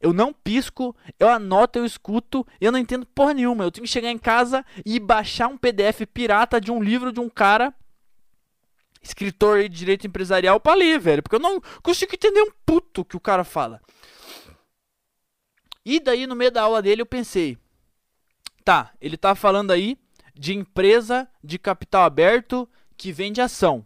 Eu 0.00 0.12
não 0.12 0.32
pisco, 0.32 0.94
eu 1.18 1.28
anoto, 1.28 1.76
eu 1.76 1.84
escuto, 1.84 2.46
eu 2.60 2.70
não 2.70 2.78
entendo 2.78 3.04
porra 3.04 3.34
nenhuma. 3.34 3.64
Eu 3.64 3.70
tenho 3.72 3.84
que 3.84 3.90
chegar 3.90 4.12
em 4.12 4.18
casa 4.18 4.64
e 4.86 5.00
baixar 5.00 5.48
um 5.48 5.58
PDF 5.58 6.06
pirata 6.14 6.60
de 6.60 6.70
um 6.70 6.80
livro 6.80 7.10
de 7.10 7.18
um 7.18 7.28
cara, 7.28 7.74
escritor 9.08 9.62
de 9.62 9.68
direito 9.68 10.06
empresarial, 10.06 10.60
pra 10.60 10.74
ler, 10.74 10.98
velho. 10.98 11.22
Porque 11.22 11.36
eu 11.36 11.40
não 11.40 11.60
consigo 11.82 12.14
entender 12.14 12.42
um 12.42 12.52
puto 12.64 13.04
que 13.04 13.16
o 13.16 13.20
cara 13.20 13.44
fala. 13.44 13.80
E 15.84 15.98
daí 15.98 16.26
no 16.26 16.36
meio 16.36 16.50
da 16.50 16.62
aula 16.62 16.82
dele 16.82 17.02
eu 17.02 17.06
pensei, 17.06 17.56
tá, 18.64 18.92
ele 19.00 19.16
tá 19.16 19.34
falando 19.34 19.70
aí 19.70 19.96
de 20.34 20.54
empresa 20.54 21.28
de 21.42 21.58
capital 21.58 22.04
aberto 22.04 22.68
que 22.96 23.10
vende 23.10 23.40
ação. 23.40 23.84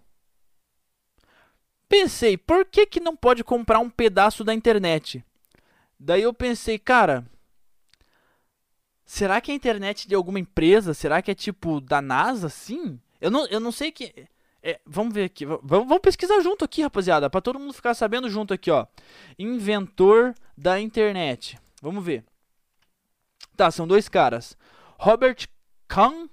Pensei, 1.89 2.37
por 2.37 2.65
que 2.65 2.87
que 2.87 3.01
não 3.01 3.15
pode 3.15 3.45
comprar 3.45 3.79
um 3.79 3.91
pedaço 3.91 4.43
da 4.43 4.55
internet? 4.55 5.25
Daí 5.99 6.23
eu 6.23 6.33
pensei, 6.33 6.79
cara, 6.79 7.25
será 9.05 9.41
que 9.41 9.51
é 9.51 9.55
a 9.55 9.57
internet 9.57 10.09
de 10.09 10.15
alguma 10.15 10.41
empresa? 10.41 10.95
Será 10.95 11.23
que 11.23 11.31
é 11.31 11.35
tipo 11.35 11.81
da 11.81 12.03
NASA? 12.03 12.49
Sim. 12.49 12.99
Eu 13.21 13.31
não, 13.31 13.47
eu 13.47 13.61
não 13.61 13.71
sei 13.71 13.93
que. 13.93 14.27
É, 14.63 14.81
vamos 14.87 15.13
ver 15.13 15.25
aqui. 15.25 15.45
Vamos, 15.45 15.89
vamos 15.89 15.99
pesquisar 15.99 16.41
junto 16.41 16.65
aqui, 16.65 16.83
rapaziada. 16.83 17.29
Para 17.29 17.41
todo 17.41 17.59
mundo 17.59 17.73
ficar 17.73 17.95
sabendo 17.95 18.31
junto 18.31 18.55
aqui, 18.55 18.71
ó. 18.71 18.87
Inventor 19.39 20.35
da 20.57 20.81
internet. 20.81 21.59
Vamos 21.81 22.05
ver. 22.05 22.25
Tá, 23.57 23.71
são 23.71 23.87
dois 23.87 24.09
caras. 24.09 24.57
Robert 24.99 25.49
Kahn 25.89 26.29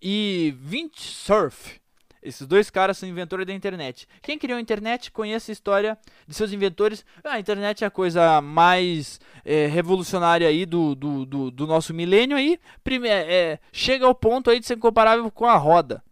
e 0.00 0.54
Vint 0.58 0.98
Cerf. 0.98 1.80
Esses 2.22 2.46
dois 2.46 2.70
caras 2.70 2.96
são 2.96 3.06
inventores 3.06 3.46
da 3.46 3.52
internet. 3.52 4.08
Quem 4.22 4.38
criou 4.38 4.56
a 4.56 4.60
internet 4.60 5.10
conhece 5.10 5.50
a 5.50 5.52
história 5.52 5.98
de 6.26 6.34
seus 6.34 6.54
inventores. 6.54 7.04
Ah, 7.22 7.34
a 7.34 7.38
internet 7.38 7.84
é 7.84 7.86
a 7.86 7.90
coisa 7.90 8.40
mais 8.40 9.20
é, 9.44 9.66
revolucionária 9.66 10.48
aí 10.48 10.64
do, 10.64 10.94
do, 10.94 11.26
do, 11.26 11.50
do, 11.50 11.66
nosso 11.66 11.92
milênio 11.92 12.34
aí. 12.34 12.58
Prime 12.82 13.06
é, 13.06 13.34
é, 13.34 13.58
chega 13.70 14.06
ao 14.06 14.14
ponto 14.14 14.48
aí 14.48 14.58
de 14.58 14.64
ser 14.64 14.78
comparável 14.78 15.30
com 15.30 15.44
a 15.44 15.56
roda. 15.56 16.02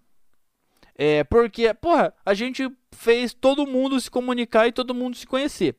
É, 0.94 1.24
porque, 1.24 1.72
porra, 1.74 2.14
a 2.24 2.35
gente 2.35 2.70
fez 2.92 3.33
todo 3.33 3.66
mundo 3.66 4.00
se 4.00 4.11
comunicar 4.11 4.66
e 4.66 4.72
todo 4.72 4.94
mundo 4.94 5.16
se 5.16 5.26
conhecer. 5.26 5.74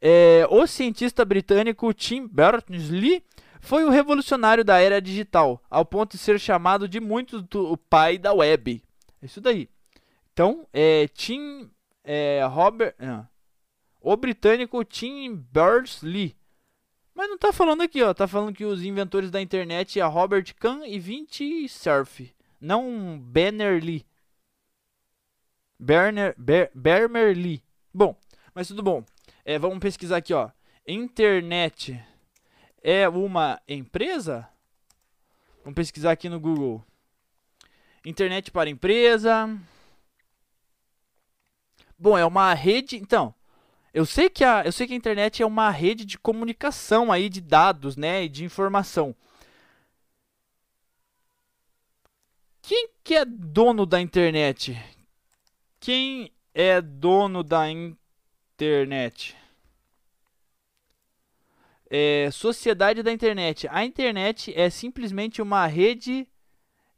É, 0.00 0.46
o 0.50 0.66
cientista 0.66 1.24
britânico 1.24 1.92
Tim 1.92 2.26
Berners-Lee 2.26 3.24
foi 3.60 3.84
o 3.84 3.90
revolucionário 3.90 4.62
da 4.62 4.78
era 4.78 5.00
digital, 5.00 5.62
ao 5.70 5.84
ponto 5.84 6.12
de 6.12 6.18
ser 6.18 6.38
chamado 6.38 6.86
de 6.86 7.00
muitos 7.00 7.42
do, 7.42 7.76
pai 7.76 8.18
da 8.18 8.32
web. 8.32 8.82
É 9.22 9.26
isso 9.26 9.40
daí. 9.40 9.68
Então, 10.32 10.66
é, 10.72 11.08
Tim 11.08 11.70
é, 12.04 12.44
Robert, 12.44 12.94
não, 12.98 13.26
o 14.00 14.16
britânico 14.16 14.84
Tim 14.84 15.34
Berners-Lee. 15.50 16.36
Mas 17.14 17.28
não 17.28 17.36
está 17.36 17.52
falando 17.52 17.82
aqui, 17.82 18.02
ó. 18.02 18.12
Tá 18.12 18.28
falando 18.28 18.54
que 18.54 18.64
os 18.64 18.84
inventores 18.84 19.30
da 19.30 19.40
internet 19.40 19.98
é 19.98 20.04
Robert 20.04 20.44
Kahn 20.58 20.84
e 20.84 20.98
Vinci 20.98 21.68
Cerf, 21.68 22.34
não 22.60 23.18
Banner-Lee. 23.18 24.04
Berner, 25.78 26.34
Ber. 26.38 26.70
Bom, 27.92 28.16
mas 28.54 28.68
tudo 28.68 28.82
bom. 28.82 29.04
É, 29.44 29.58
vamos 29.58 29.78
pesquisar 29.78 30.18
aqui, 30.18 30.32
ó. 30.32 30.50
Internet 30.86 32.02
é 32.82 33.08
uma 33.08 33.60
empresa? 33.66 34.48
Vamos 35.62 35.74
pesquisar 35.74 36.12
aqui 36.12 36.28
no 36.28 36.38
Google. 36.38 36.84
Internet 38.04 38.50
para 38.50 38.68
empresa. 38.68 39.48
Bom, 41.98 42.18
é 42.18 42.24
uma 42.24 42.52
rede. 42.52 42.96
Então, 42.96 43.34
eu 43.94 44.04
sei 44.04 44.28
que 44.28 44.44
a, 44.44 44.62
eu 44.64 44.72
sei 44.72 44.86
que 44.86 44.92
a 44.92 44.96
internet 44.96 45.42
é 45.42 45.46
uma 45.46 45.70
rede 45.70 46.04
de 46.04 46.18
comunicação 46.18 47.10
aí 47.10 47.28
de 47.28 47.40
dados, 47.40 47.96
né, 47.96 48.24
e 48.24 48.28
de 48.28 48.44
informação. 48.44 49.14
Quem 52.60 52.88
que 53.02 53.14
é 53.14 53.24
dono 53.24 53.86
da 53.86 54.00
internet? 54.00 54.76
Quem 55.84 56.32
é 56.54 56.80
dono 56.80 57.42
da 57.42 57.66
internet? 57.68 59.36
É, 61.90 62.30
sociedade 62.32 63.02
da 63.02 63.12
internet. 63.12 63.68
A 63.70 63.84
internet 63.84 64.50
é 64.56 64.70
simplesmente 64.70 65.42
uma 65.42 65.66
rede 65.66 66.26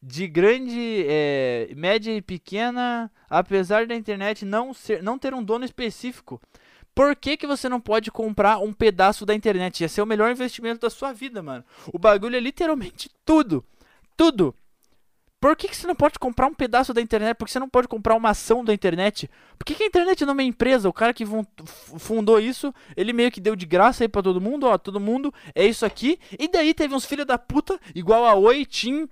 de 0.01 0.29
grande, 0.29 1.05
é, 1.09 1.69
média 1.75 2.17
e 2.17 2.23
pequena, 2.23 3.11
apesar 3.29 3.89
da 3.89 3.97
internet 3.97 4.45
não, 4.45 4.73
ser, 4.73 5.03
não 5.03 5.19
ter 5.19 5.35
um 5.35 5.43
dono 5.43 5.65
específico. 5.65 6.41
Por 6.95 7.17
que, 7.17 7.37
que 7.37 7.45
você 7.45 7.69
não 7.69 7.81
pode 7.81 8.13
comprar 8.13 8.59
um 8.59 8.73
pedaço 8.73 9.27
da 9.27 9.35
internet? 9.35 9.81
Ia 9.81 9.89
ser 9.89 10.03
o 10.03 10.07
melhor 10.07 10.31
investimento 10.31 10.83
da 10.83 10.91
sua 10.91 11.13
vida, 11.13 11.43
mano. 11.43 11.65
O 11.93 11.99
bagulho 11.99 12.37
é 12.37 12.41
literalmente 12.41 13.11
tudo. 13.25 13.65
Tudo. 14.17 14.55
Por 15.41 15.55
que, 15.55 15.69
que 15.69 15.77
você 15.77 15.87
não 15.87 15.95
pode 15.95 16.19
comprar 16.19 16.47
um 16.47 16.55
pedaço 16.55 16.95
da 16.95 17.01
internet? 17.01 17.37
Por 17.37 17.45
que 17.45 17.53
você 17.53 17.59
não 17.59 17.69
pode 17.69 17.87
comprar 17.87 18.15
uma 18.15 18.31
ação 18.31 18.65
da 18.65 18.73
internet? 18.73 19.31
Por 19.59 19.65
que, 19.65 19.75
que 19.75 19.83
a 19.83 19.87
internet 19.87 20.25
não 20.25 20.31
é 20.31 20.33
uma 20.33 20.43
empresa? 20.43 20.89
O 20.89 20.93
cara 20.93 21.13
que 21.13 21.25
fundou 21.99 22.41
isso, 22.41 22.75
ele 22.97 23.13
meio 23.13 23.31
que 23.31 23.41
deu 23.41 23.55
de 23.55 23.67
graça 23.67 24.03
aí 24.03 24.09
pra 24.09 24.23
todo 24.23 24.41
mundo, 24.41 24.67
ó, 24.67 24.79
todo 24.79 24.99
mundo, 24.99 25.33
é 25.55 25.65
isso 25.65 25.85
aqui. 25.85 26.19
E 26.39 26.49
daí 26.49 26.73
teve 26.73 26.95
uns 26.95 27.05
filhos 27.05 27.27
da 27.27 27.39
puta, 27.39 27.79
igual 27.95 28.25
a 28.25 28.35
Oi, 28.35 28.65
Tim, 28.65 29.09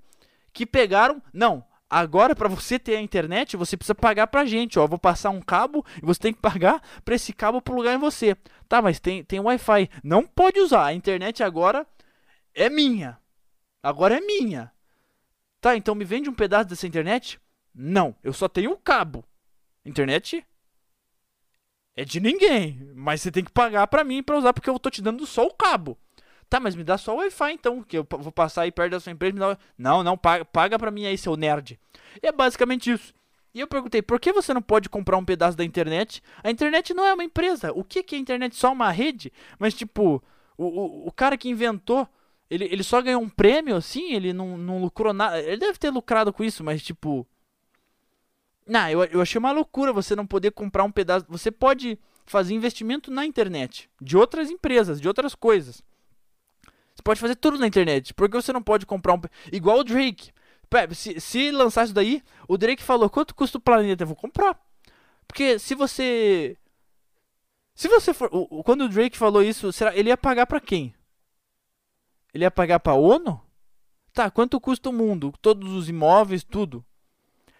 que 0.51 0.65
pegaram. 0.65 1.21
Não, 1.31 1.63
Agora, 1.87 2.35
para 2.35 2.49
você 2.49 2.79
ter 2.79 2.95
a 2.95 3.01
internet, 3.01 3.55
você 3.55 3.77
precisa 3.77 3.93
pagar 3.93 4.27
pra 4.27 4.43
gente, 4.43 4.79
ó. 4.79 4.87
Vou 4.87 4.97
passar 4.97 5.29
um 5.29 5.41
cabo 5.41 5.85
e 6.01 6.05
você 6.05 6.19
tem 6.19 6.33
que 6.33 6.41
pagar 6.41 6.81
pra 7.05 7.15
esse 7.15 7.31
cabo 7.31 7.61
plugar 7.61 7.93
em 7.93 7.99
você. 7.99 8.35
Tá, 8.67 8.81
mas 8.81 8.99
tem, 8.99 9.23
tem 9.23 9.39
Wi-Fi. 9.39 9.89
Não 10.03 10.25
pode 10.25 10.59
usar. 10.59 10.85
A 10.85 10.93
internet 10.93 11.43
agora 11.43 11.85
é 12.53 12.69
minha. 12.69 13.17
Agora 13.83 14.17
é 14.17 14.19
minha. 14.19 14.71
Tá, 15.65 15.75
então 15.75 15.95
me 15.95 16.05
vende 16.05 16.29
um 16.29 16.33
pedaço 16.33 16.69
dessa 16.69 16.85
internet? 16.85 17.39
Não, 17.73 18.15
eu 18.23 18.31
só 18.31 18.47
tenho 18.47 18.69
o 18.69 18.77
cabo. 18.77 19.25
Internet 19.83 20.45
é 21.95 22.05
de 22.05 22.19
ninguém, 22.19 22.91
mas 22.93 23.23
você 23.23 23.31
tem 23.31 23.43
que 23.43 23.51
pagar 23.51 23.87
pra 23.87 24.03
mim 24.03 24.21
pra 24.21 24.37
usar 24.37 24.53
porque 24.53 24.69
eu 24.69 24.77
tô 24.77 24.91
te 24.91 25.01
dando 25.01 25.25
só 25.25 25.43
o 25.43 25.51
cabo. 25.51 25.97
Tá, 26.47 26.59
mas 26.59 26.75
me 26.75 26.83
dá 26.83 26.99
só 26.99 27.15
o 27.15 27.17
Wi-Fi 27.17 27.53
então, 27.53 27.81
que 27.81 27.97
eu 27.97 28.05
vou 28.07 28.31
passar 28.31 28.61
aí 28.61 28.71
perto 28.71 28.91
da 28.91 28.99
sua 28.99 29.11
empresa. 29.11 29.39
Dá... 29.39 29.57
Não, 29.75 30.03
não, 30.03 30.15
paga, 30.15 30.45
paga 30.45 30.77
pra 30.77 30.91
mim 30.91 31.07
aí, 31.07 31.17
seu 31.17 31.35
nerd. 31.35 31.79
E 32.21 32.27
é 32.27 32.31
basicamente 32.31 32.91
isso. 32.91 33.11
E 33.51 33.59
eu 33.59 33.65
perguntei, 33.65 34.03
por 34.03 34.19
que 34.19 34.31
você 34.31 34.53
não 34.53 34.61
pode 34.61 34.87
comprar 34.87 35.17
um 35.17 35.25
pedaço 35.25 35.57
da 35.57 35.65
internet? 35.65 36.21
A 36.43 36.51
internet 36.51 36.93
não 36.93 37.07
é 37.07 37.13
uma 37.15 37.23
empresa. 37.23 37.71
O 37.73 37.83
que, 37.83 38.03
que 38.03 38.13
é 38.13 38.19
a 38.19 38.21
internet? 38.21 38.55
Só 38.55 38.71
uma 38.71 38.91
rede? 38.91 39.33
Mas, 39.57 39.73
tipo, 39.73 40.23
o, 40.55 40.63
o, 40.63 41.07
o 41.07 41.11
cara 41.11 41.35
que 41.35 41.49
inventou 41.49 42.07
ele, 42.49 42.65
ele 42.65 42.83
só 42.83 43.01
ganhou 43.01 43.21
um 43.21 43.29
prêmio, 43.29 43.75
assim? 43.75 44.13
Ele 44.13 44.31
não, 44.31 44.57
não 44.57 44.79
lucrou 44.79 45.13
nada. 45.13 45.39
Ele 45.41 45.57
deve 45.57 45.79
ter 45.79 45.89
lucrado 45.89 46.31
com 46.31 46.43
isso, 46.43 46.63
mas 46.63 46.81
tipo. 46.81 47.27
Não, 48.67 48.89
eu, 48.89 49.03
eu 49.05 49.21
achei 49.21 49.37
uma 49.37 49.51
loucura 49.51 49.93
você 49.93 50.15
não 50.15 50.25
poder 50.25 50.51
comprar 50.51 50.83
um 50.83 50.91
pedaço. 50.91 51.25
Você 51.29 51.51
pode 51.51 51.99
fazer 52.25 52.53
investimento 52.53 53.11
na 53.11 53.25
internet. 53.25 53.89
De 54.01 54.17
outras 54.17 54.49
empresas, 54.49 55.01
de 55.01 55.07
outras 55.07 55.35
coisas. 55.35 55.83
Você 56.93 57.01
pode 57.03 57.19
fazer 57.19 57.35
tudo 57.35 57.57
na 57.57 57.67
internet. 57.67 58.13
Por 58.13 58.29
que 58.29 58.35
você 58.35 58.53
não 58.53 58.61
pode 58.61 58.85
comprar 58.85 59.15
um. 59.15 59.21
Igual 59.51 59.79
o 59.79 59.83
Drake. 59.83 60.31
Se, 60.93 61.19
se 61.19 61.51
lançar 61.51 61.85
isso 61.85 61.93
daí, 61.93 62.21
o 62.47 62.57
Drake 62.57 62.83
falou: 62.83 63.09
quanto 63.09 63.35
custa 63.35 63.57
o 63.57 63.61
planeta? 63.61 64.03
Eu 64.03 64.07
vou 64.07 64.15
comprar. 64.15 64.59
Porque 65.27 65.57
se 65.57 65.73
você. 65.73 66.57
Se 67.73 67.87
você 67.87 68.13
for. 68.13 68.29
Quando 68.63 68.85
o 68.85 68.89
Drake 68.89 69.17
falou 69.17 69.43
isso, 69.43 69.71
será, 69.73 69.95
ele 69.95 70.09
ia 70.09 70.17
pagar 70.17 70.45
para 70.45 70.59
quem? 70.59 70.93
Ele 72.35 72.43
ia 72.43 72.51
pagar 72.51 72.81
pra 72.81 72.93
ONU? 72.95 73.41
Tá, 74.11 74.29
quanto 74.29 74.59
custa 74.59 74.89
o 74.89 74.93
mundo? 74.93 75.33
Todos 75.41 75.71
os 75.71 75.87
imóveis, 75.87 76.43
tudo. 76.43 76.83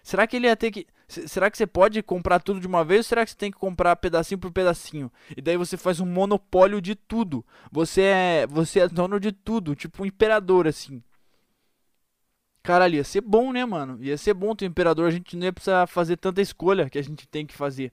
Será 0.02 0.26
que 0.26 0.36
ele 0.36 0.48
ia 0.48 0.54
ter 0.54 0.70
que. 0.70 0.86
Será 1.08 1.50
que 1.50 1.56
você 1.56 1.66
pode 1.66 2.02
comprar 2.02 2.40
tudo 2.40 2.60
de 2.60 2.66
uma 2.66 2.84
vez 2.84 2.98
ou 2.98 3.04
será 3.04 3.24
que 3.24 3.30
você 3.30 3.36
tem 3.38 3.50
que 3.50 3.56
comprar 3.56 3.96
pedacinho 3.96 4.38
por 4.38 4.52
pedacinho? 4.52 5.10
E 5.34 5.40
daí 5.40 5.56
você 5.56 5.78
faz 5.78 5.98
um 5.98 6.04
monopólio 6.04 6.78
de 6.82 6.94
tudo. 6.94 7.42
Você 7.72 8.02
é, 8.02 8.46
você 8.46 8.80
é 8.80 8.88
dono 8.88 9.18
de 9.18 9.32
tudo, 9.32 9.74
tipo 9.74 10.02
um 10.02 10.06
imperador 10.06 10.68
assim. 10.68 11.02
Caralho, 12.62 12.96
ia 12.96 13.04
ser 13.04 13.22
bom, 13.22 13.52
né, 13.52 13.64
mano? 13.64 13.96
Ia 14.02 14.18
ser 14.18 14.34
bom 14.34 14.54
ter 14.54 14.66
um 14.66 14.68
imperador, 14.68 15.08
a 15.08 15.10
gente 15.10 15.36
não 15.36 15.44
ia 15.44 15.52
precisar 15.54 15.86
fazer 15.86 16.18
tanta 16.18 16.42
escolha 16.42 16.90
que 16.90 16.98
a 16.98 17.02
gente 17.02 17.26
tem 17.26 17.46
que 17.46 17.54
fazer. 17.54 17.92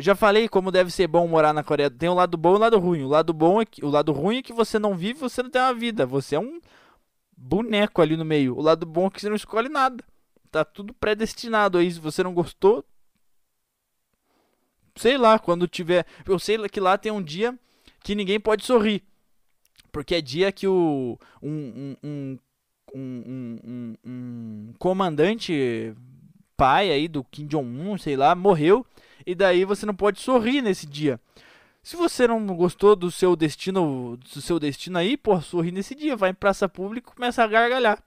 Eu 0.00 0.04
já 0.04 0.14
falei 0.14 0.48
como 0.48 0.72
deve 0.72 0.90
ser 0.90 1.06
bom 1.06 1.28
morar 1.28 1.52
na 1.52 1.62
Coreia. 1.62 1.90
Tem 1.90 2.08
o 2.08 2.12
um 2.12 2.14
lado 2.14 2.38
bom 2.38 2.52
e 2.52 2.56
o 2.56 2.58
lado 2.58 2.78
ruim. 2.78 3.02
O 3.02 3.08
lado 3.08 3.34
bom 3.34 3.60
é 3.60 3.66
que, 3.66 3.84
o 3.84 3.90
lado 3.90 4.12
ruim 4.12 4.38
é 4.38 4.42
que 4.42 4.50
você 4.50 4.78
não 4.78 4.96
vive, 4.96 5.20
você 5.20 5.42
não 5.42 5.50
tem 5.50 5.60
uma 5.60 5.74
vida. 5.74 6.06
Você 6.06 6.36
é 6.36 6.40
um 6.40 6.58
boneco 7.36 8.00
ali 8.00 8.16
no 8.16 8.24
meio. 8.24 8.56
O 8.56 8.62
lado 8.62 8.86
bom 8.86 9.08
é 9.08 9.10
que 9.10 9.20
você 9.20 9.28
não 9.28 9.36
escolhe 9.36 9.68
nada. 9.68 10.02
Tá 10.50 10.64
tudo 10.64 10.94
predestinado 10.94 11.76
aí. 11.76 11.92
Se 11.92 12.00
você 12.00 12.22
não 12.22 12.32
gostou, 12.32 12.82
sei 14.96 15.18
lá, 15.18 15.38
quando 15.38 15.68
tiver, 15.68 16.06
eu 16.26 16.38
sei 16.38 16.56
que 16.70 16.80
lá 16.80 16.96
tem 16.96 17.12
um 17.12 17.22
dia 17.22 17.54
que 18.02 18.14
ninguém 18.14 18.40
pode 18.40 18.64
sorrir. 18.64 19.02
Porque 19.92 20.14
é 20.14 20.22
dia 20.22 20.50
que 20.50 20.66
o 20.66 21.18
um, 21.42 21.94
um, 22.02 22.38
um, 22.94 23.58
um, 23.62 23.94
um 24.02 24.72
comandante 24.78 25.94
pai 26.56 26.90
aí 26.90 27.06
do 27.06 27.22
Kim 27.22 27.46
Jong-un, 27.46 27.98
sei 27.98 28.16
lá, 28.16 28.34
morreu 28.34 28.86
e 29.30 29.34
daí 29.34 29.64
você 29.64 29.86
não 29.86 29.94
pode 29.94 30.20
sorrir 30.20 30.62
nesse 30.62 30.86
dia. 30.86 31.20
Se 31.82 31.96
você 31.96 32.26
não 32.26 32.46
gostou 32.46 32.94
do 32.94 33.10
seu 33.10 33.34
destino, 33.34 34.16
do 34.16 34.40
seu 34.40 34.58
destino 34.58 34.98
aí, 34.98 35.16
pô, 35.16 35.40
sorri 35.40 35.70
nesse 35.70 35.94
dia, 35.94 36.16
vai 36.16 36.30
em 36.30 36.34
praça 36.34 36.68
pública 36.68 37.10
e 37.10 37.14
começa 37.14 37.42
a 37.42 37.46
gargalhar. 37.46 38.02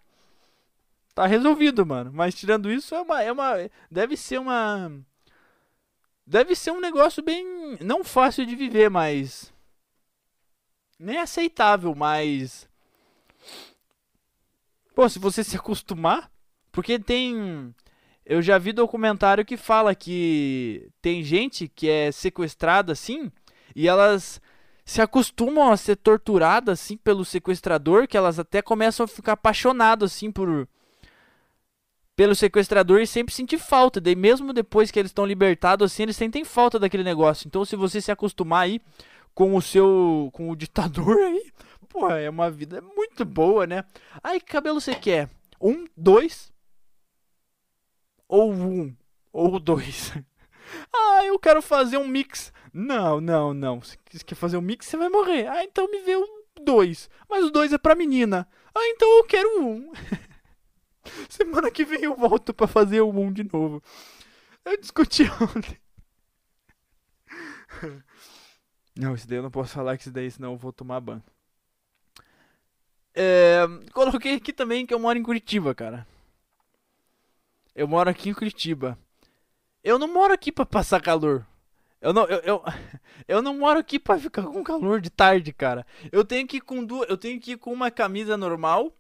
Tá 1.16 1.26
resolvido, 1.26 1.86
mano. 1.86 2.12
Mas 2.14 2.36
tirando 2.36 2.72
isso, 2.72 2.94
é 2.94 3.02
uma, 3.02 3.22
é 3.22 3.32
uma, 3.32 3.54
deve 3.90 4.16
ser 4.18 4.40
uma, 4.40 4.92
deve 6.26 6.56
ser 6.56 6.72
um 6.72 6.80
negócio 6.80 7.24
bem, 7.24 7.78
não 7.82 8.04
fácil 8.04 8.46
de 8.46 8.56
viver, 8.56 8.90
mas 8.90 9.52
nem 11.00 11.18
aceitável, 11.18 11.96
mas 11.96 12.68
Pô, 14.94 15.10
se 15.10 15.18
você 15.18 15.44
se 15.44 15.56
acostumar, 15.56 16.32
porque 16.72 17.00
tem. 17.00 17.74
Eu 18.26 18.42
já 18.42 18.58
vi 18.58 18.72
documentário 18.72 19.46
que 19.46 19.58
fala 19.58 19.94
que 19.94 20.90
tem 21.02 21.24
gente 21.24 21.68
que 21.68 21.90
é 21.90 22.12
sequestrada 22.12 22.94
assim 22.94 23.32
e 23.76 23.88
elas 23.88 24.42
se 24.86 25.02
acostumam 25.02 25.72
a 25.72 25.78
ser 25.78 25.96
torturadas 25.98 26.80
assim 26.80 26.98
pelo 26.98 27.26
sequestrador, 27.26 28.08
que 28.08 28.18
elas 28.18 28.40
até 28.40 28.62
começam 28.62 29.04
a 29.04 29.08
ficar 29.08 29.34
apaixonadas 29.34 30.14
assim 30.14 30.32
por 30.32 30.68
pelo 32.16 32.36
sequestrador 32.36 33.02
e 33.02 33.08
sempre 33.08 33.34
sentir 33.34 33.58
falta. 33.58 34.00
Daí 34.00 34.16
mesmo 34.16 34.54
depois 34.54 34.92
que 34.92 35.00
eles 35.00 35.10
estão 35.10 35.26
libertados 35.26 35.92
assim, 35.92 36.04
eles 36.04 36.16
sentem 36.16 36.46
falta 36.46 36.80
daquele 36.80 37.04
negócio. 37.04 37.48
Então 37.48 37.66
se 37.66 37.76
você 37.76 38.00
se 38.00 38.12
acostumar 38.12 38.64
aí 38.64 38.80
com 39.34 39.56
o 39.56 39.62
seu 39.62 40.30
com 40.32 40.50
o 40.50 40.56
ditador 40.56 41.18
aí, 41.18 41.52
Pô, 41.90 42.10
é 42.10 42.30
uma 42.30 42.50
vida 42.50 42.82
muito 42.82 43.24
boa, 43.24 43.68
né? 43.68 43.84
Aí, 44.24 44.40
que 44.40 44.48
cabelo 44.48 44.82
você 44.82 44.96
quer? 44.96 45.30
Um, 45.62 45.86
dois? 45.96 46.52
Ou 48.28 48.52
um? 48.54 48.96
Ou 49.32 49.60
dois? 49.60 50.14
ah, 50.94 51.26
eu 51.26 51.38
quero 51.40 51.62
fazer 51.62 51.98
um 51.98 52.08
mix. 52.08 52.52
Não, 52.74 53.22
não, 53.22 53.54
não. 53.54 53.82
Se 53.82 53.98
quer 54.26 54.36
fazer 54.36 54.58
um 54.58 54.62
mix, 54.62 54.86
você 54.86 54.98
vai 54.98 55.10
morrer. 55.10 55.48
Ah, 55.48 55.64
então 55.64 55.90
me 55.90 56.00
vê 56.00 56.18
um 56.18 56.44
dois. 56.64 57.10
Mas 57.30 57.46
o 57.46 57.52
dois 57.52 57.74
é 57.74 57.78
pra 57.78 57.96
menina. 57.96 58.48
Ah, 58.74 58.88
então 58.90 59.10
eu 59.18 59.24
quero 59.26 59.62
um. 59.62 59.92
Semana 61.30 61.70
que 61.70 61.86
vem 61.86 62.04
eu 62.04 62.16
volto 62.16 62.54
pra 62.54 62.68
fazer 62.68 63.02
o 63.02 63.10
um 63.10 63.32
de 63.32 63.44
novo. 63.44 63.84
Eu 64.66 64.80
discuti 64.80 65.24
ontem. 65.42 65.78
Não, 68.96 69.14
isso 69.16 69.28
daí 69.28 69.38
eu 69.38 69.44
não 69.44 69.52
posso 69.52 69.74
falar 69.74 69.98
que 69.98 70.04
isso 70.04 70.12
daí, 70.12 70.30
senão 70.30 70.54
eu 70.54 70.58
vou 70.58 70.72
tomar 70.72 71.00
banho. 71.00 71.24
É, 73.16 73.62
coloquei 73.92 74.36
aqui 74.36 74.52
também 74.52 74.86
que 74.86 74.94
eu 74.94 75.00
moro 75.00 75.18
em 75.18 75.24
Curitiba, 75.24 75.76
cara. 75.76 76.08
Eu 77.76 77.88
moro 77.88 78.10
aqui 78.10 78.30
em 78.30 78.34
Curitiba. 78.34 78.98
Eu 79.84 80.00
não 80.00 80.12
moro 80.12 80.34
aqui 80.34 80.52
para 80.52 80.66
passar 80.66 81.02
calor. 81.02 81.46
Eu 82.00 82.14
não, 82.14 82.26
eu, 82.26 82.40
eu, 82.40 82.64
eu, 83.28 83.42
não 83.42 83.58
moro 83.58 83.80
aqui 83.80 84.00
para 84.00 84.20
ficar 84.20 84.44
com 84.44 84.64
calor 84.64 85.02
de 85.02 85.10
tarde, 85.10 85.52
cara. 85.52 85.86
Eu 86.12 86.24
tenho 86.24 86.48
que 86.48 86.58
ir 86.58 86.62
com 86.62 86.84
duas, 86.84 87.10
eu 87.10 87.18
tenho 87.18 87.40
que 87.40 87.54
ir 87.54 87.58
com 87.58 87.72
uma 87.72 87.90
camisa 87.90 88.38
normal 88.38 88.94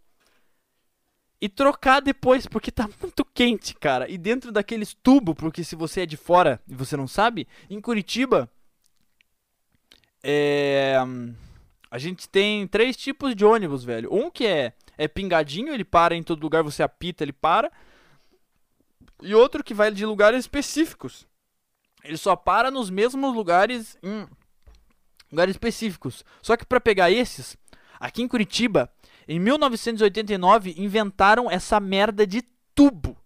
e 1.41 1.49
trocar 1.49 1.99
depois 1.99 2.47
porque 2.47 2.71
tá 2.71 2.89
muito 3.01 3.25
quente, 3.25 3.75
cara. 3.75 4.09
E 4.09 4.17
dentro 4.17 4.51
daqueles 4.51 4.93
tubos, 4.93 5.35
porque 5.35 5.63
se 5.63 5.75
você 5.75 6.01
é 6.01 6.05
de 6.05 6.17
fora 6.17 6.61
e 6.67 6.73
você 6.73 6.97
não 6.97 7.07
sabe, 7.07 7.47
em 7.69 7.79
Curitiba 7.79 8.49
é 10.23 10.97
a 11.93 11.99
gente 11.99 12.27
tem 12.27 12.65
três 12.65 12.97
tipos 12.97 13.35
de 13.35 13.45
ônibus, 13.45 13.83
velho. 13.83 14.11
Um 14.11 14.31
que 14.31 14.47
é, 14.47 14.73
é 14.97 15.07
pingadinho, 15.07 15.71
ele 15.71 15.83
para 15.83 16.15
em 16.15 16.23
todo 16.23 16.41
lugar, 16.41 16.63
você 16.63 16.81
apita, 16.81 17.23
ele 17.23 17.31
para. 17.31 17.71
E 19.23 19.33
outro 19.33 19.63
que 19.63 19.73
vai 19.73 19.89
de 19.91 20.05
lugares 20.05 20.41
específicos. 20.41 21.25
Ele 22.03 22.17
só 22.17 22.35
para 22.35 22.69
nos 22.69 22.89
mesmos 22.89 23.33
lugares 23.33 23.97
em 24.03 24.27
lugares 25.31 25.55
específicos. 25.55 26.25
Só 26.41 26.57
que 26.57 26.65
para 26.65 26.81
pegar 26.81 27.09
esses, 27.09 27.57
aqui 27.99 28.21
em 28.21 28.27
Curitiba, 28.27 28.91
em 29.27 29.39
1989 29.39 30.75
inventaram 30.77 31.49
essa 31.49 31.79
merda 31.79 32.27
de 32.27 32.43
tubo, 32.75 33.17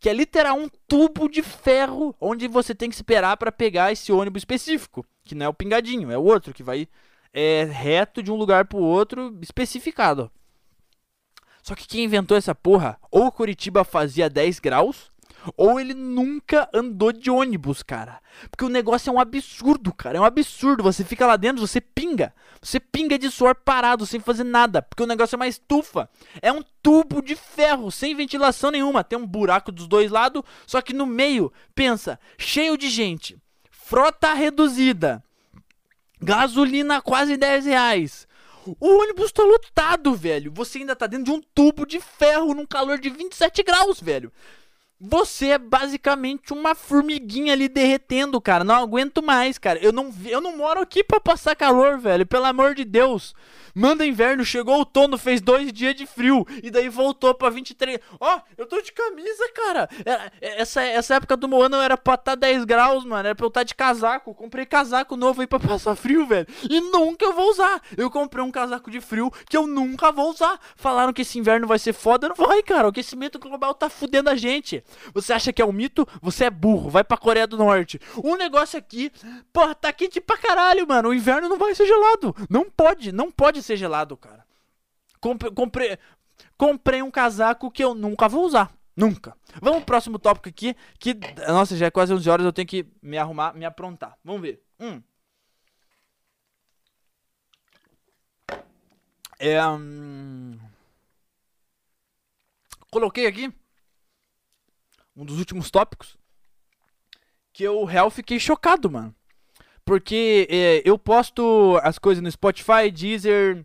que 0.00 0.08
é 0.08 0.12
literal 0.14 0.56
um 0.56 0.68
tubo 0.88 1.28
de 1.28 1.42
ferro 1.42 2.16
onde 2.18 2.48
você 2.48 2.74
tem 2.74 2.88
que 2.88 2.94
esperar 2.94 3.36
para 3.36 3.52
pegar 3.52 3.92
esse 3.92 4.10
ônibus 4.10 4.40
específico, 4.40 5.06
que 5.22 5.34
não 5.34 5.46
é 5.46 5.48
o 5.50 5.54
pingadinho, 5.54 6.10
é 6.10 6.16
o 6.16 6.24
outro 6.24 6.54
que 6.54 6.62
vai 6.62 6.88
é, 7.32 7.64
reto 7.64 8.22
de 8.22 8.32
um 8.32 8.36
lugar 8.36 8.64
pro 8.64 8.78
outro, 8.78 9.38
especificado. 9.42 10.30
Só 11.62 11.74
que 11.74 11.86
quem 11.86 12.04
inventou 12.04 12.36
essa 12.36 12.54
porra, 12.54 12.98
ou 13.10 13.30
Curitiba 13.30 13.84
fazia 13.84 14.28
10 14.28 14.58
graus, 14.58 15.11
ou 15.56 15.80
ele 15.80 15.94
nunca 15.94 16.68
andou 16.72 17.12
de 17.12 17.30
ônibus, 17.30 17.82
cara. 17.82 18.20
Porque 18.50 18.64
o 18.64 18.68
negócio 18.68 19.10
é 19.10 19.12
um 19.12 19.20
absurdo, 19.20 19.92
cara. 19.92 20.18
É 20.18 20.20
um 20.20 20.24
absurdo. 20.24 20.82
Você 20.82 21.04
fica 21.04 21.26
lá 21.26 21.36
dentro, 21.36 21.66
você 21.66 21.80
pinga. 21.80 22.34
Você 22.60 22.78
pinga 22.78 23.18
de 23.18 23.30
suor 23.30 23.54
parado, 23.54 24.06
sem 24.06 24.20
fazer 24.20 24.44
nada. 24.44 24.82
Porque 24.82 25.02
o 25.02 25.06
negócio 25.06 25.34
é 25.34 25.38
uma 25.38 25.48
estufa. 25.48 26.08
É 26.40 26.52
um 26.52 26.62
tubo 26.82 27.20
de 27.20 27.34
ferro, 27.34 27.90
sem 27.90 28.14
ventilação 28.14 28.70
nenhuma. 28.70 29.04
Tem 29.04 29.18
um 29.18 29.26
buraco 29.26 29.72
dos 29.72 29.86
dois 29.86 30.10
lados, 30.10 30.42
só 30.66 30.80
que 30.80 30.92
no 30.92 31.06
meio, 31.06 31.52
pensa, 31.74 32.18
cheio 32.38 32.76
de 32.76 32.88
gente. 32.88 33.36
Frota 33.70 34.32
reduzida. 34.32 35.22
Gasolina 36.20 37.02
quase 37.02 37.36
10 37.36 37.66
reais. 37.66 38.28
O 38.64 39.00
ônibus 39.00 39.32
tá 39.32 39.42
lotado, 39.42 40.14
velho. 40.14 40.52
Você 40.54 40.78
ainda 40.78 40.94
tá 40.94 41.06
dentro 41.06 41.24
de 41.24 41.30
um 41.32 41.42
tubo 41.54 41.84
de 41.84 42.00
ferro 42.00 42.54
num 42.54 42.64
calor 42.64 42.98
de 42.98 43.10
27 43.10 43.62
graus, 43.64 44.00
velho. 44.00 44.32
Você 45.04 45.48
é 45.48 45.58
basicamente 45.58 46.52
uma 46.52 46.76
formiguinha 46.76 47.54
ali 47.54 47.68
derretendo, 47.68 48.40
cara. 48.40 48.62
Não 48.62 48.76
aguento 48.76 49.20
mais, 49.20 49.58
cara. 49.58 49.80
Eu 49.80 49.90
não, 49.90 50.14
eu 50.24 50.40
não 50.40 50.56
moro 50.56 50.80
aqui 50.80 51.02
pra 51.02 51.18
passar 51.18 51.56
calor, 51.56 51.98
velho. 51.98 52.24
Pelo 52.24 52.44
amor 52.44 52.72
de 52.72 52.84
Deus. 52.84 53.34
Manda 53.74 54.06
inverno, 54.06 54.44
chegou 54.44 54.76
outono, 54.76 55.18
fez 55.18 55.40
dois 55.40 55.72
dias 55.72 55.96
de 55.96 56.06
frio. 56.06 56.46
E 56.62 56.70
daí 56.70 56.88
voltou 56.88 57.34
pra 57.34 57.50
23. 57.50 57.98
Ó, 58.20 58.36
oh, 58.36 58.40
eu 58.56 58.64
tô 58.64 58.80
de 58.80 58.92
camisa, 58.92 59.50
cara. 59.52 59.88
É, 60.04 60.12
é, 60.40 60.60
essa, 60.60 60.82
essa 60.82 61.14
época 61.16 61.36
do 61.36 61.48
meu 61.48 61.62
ano 61.62 61.76
era 61.76 61.96
pra 61.96 62.14
estar 62.14 62.32
tá 62.32 62.34
10 62.36 62.64
graus, 62.64 63.04
mano. 63.04 63.26
Era 63.26 63.34
pra 63.34 63.44
eu 63.44 63.48
estar 63.48 63.60
tá 63.60 63.64
de 63.64 63.74
casaco. 63.74 64.32
Comprei 64.34 64.64
casaco 64.66 65.16
novo 65.16 65.40
aí 65.40 65.48
pra 65.48 65.58
passar 65.58 65.96
frio, 65.96 66.26
velho. 66.26 66.46
E 66.70 66.80
nunca 66.80 67.24
eu 67.24 67.32
vou 67.32 67.50
usar. 67.50 67.82
Eu 67.96 68.08
comprei 68.08 68.44
um 68.44 68.52
casaco 68.52 68.88
de 68.88 69.00
frio 69.00 69.32
que 69.48 69.56
eu 69.56 69.66
nunca 69.66 70.12
vou 70.12 70.30
usar. 70.30 70.60
Falaram 70.76 71.12
que 71.12 71.22
esse 71.22 71.40
inverno 71.40 71.66
vai 71.66 71.80
ser 71.80 71.92
foda. 71.92 72.28
Não 72.28 72.36
vai, 72.36 72.62
cara. 72.62 72.86
O 72.86 72.90
aquecimento 72.90 73.38
global 73.40 73.74
tá 73.74 73.88
fudendo 73.88 74.30
a 74.30 74.36
gente. 74.36 74.84
Você 75.14 75.32
acha 75.32 75.52
que 75.52 75.62
é 75.62 75.64
um 75.64 75.72
mito? 75.72 76.06
Você 76.20 76.44
é 76.44 76.50
burro. 76.50 76.90
Vai 76.90 77.04
pra 77.04 77.16
Coreia 77.16 77.46
do 77.46 77.56
Norte. 77.56 78.00
Um 78.22 78.36
negócio 78.36 78.78
aqui, 78.78 79.10
porra, 79.52 79.74
tá 79.74 79.92
quente 79.92 80.20
pra 80.20 80.36
caralho, 80.36 80.86
mano. 80.86 81.10
O 81.10 81.14
inverno 81.14 81.48
não 81.48 81.58
vai 81.58 81.74
ser 81.74 81.86
gelado. 81.86 82.34
Não 82.48 82.68
pode, 82.68 83.12
não 83.12 83.30
pode 83.30 83.62
ser 83.62 83.76
gelado, 83.76 84.16
cara. 84.16 84.44
Compre, 85.20 85.50
comprei, 85.50 85.98
comprei 86.56 87.02
um 87.02 87.10
casaco 87.10 87.70
que 87.70 87.84
eu 87.84 87.94
nunca 87.94 88.28
vou 88.28 88.44
usar. 88.44 88.72
Nunca. 88.96 89.36
Vamos 89.60 89.78
pro 89.78 89.86
próximo 89.86 90.18
tópico 90.18 90.48
aqui. 90.48 90.76
Que, 90.98 91.16
nossa, 91.48 91.76
já 91.76 91.86
é 91.86 91.90
quase 91.90 92.12
11 92.12 92.28
horas. 92.28 92.46
Eu 92.46 92.52
tenho 92.52 92.68
que 92.68 92.86
me 93.00 93.16
arrumar, 93.16 93.54
me 93.54 93.64
aprontar. 93.64 94.18
Vamos 94.24 94.42
ver. 94.42 94.62
Hum. 94.78 95.02
É, 99.38 99.60
hum, 99.66 100.56
coloquei 102.90 103.26
aqui 103.26 103.52
um 105.16 105.24
dos 105.24 105.38
últimos 105.38 105.70
tópicos 105.70 106.16
que 107.52 107.62
eu 107.62 107.84
real 107.84 108.10
fiquei 108.10 108.40
chocado, 108.40 108.90
mano. 108.90 109.14
Porque 109.84 110.46
é, 110.50 110.82
eu 110.84 110.98
posto 110.98 111.78
as 111.82 111.98
coisas 111.98 112.22
no 112.22 112.30
Spotify, 112.30 112.90
Deezer, 112.90 113.64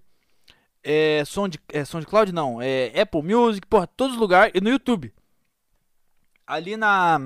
é, 0.83 1.23
Sound, 1.25 1.59
é, 1.69 1.85
SoundCloud 1.85 2.31
não, 2.31 2.61
é 2.61 2.99
Apple 2.99 3.21
Music, 3.21 3.65
porra, 3.67 3.87
todos 3.87 4.15
os 4.15 4.19
lugares, 4.19 4.51
e 4.55 4.61
no 4.61 4.69
YouTube. 4.69 5.13
Ali 6.45 6.75
na 6.77 7.19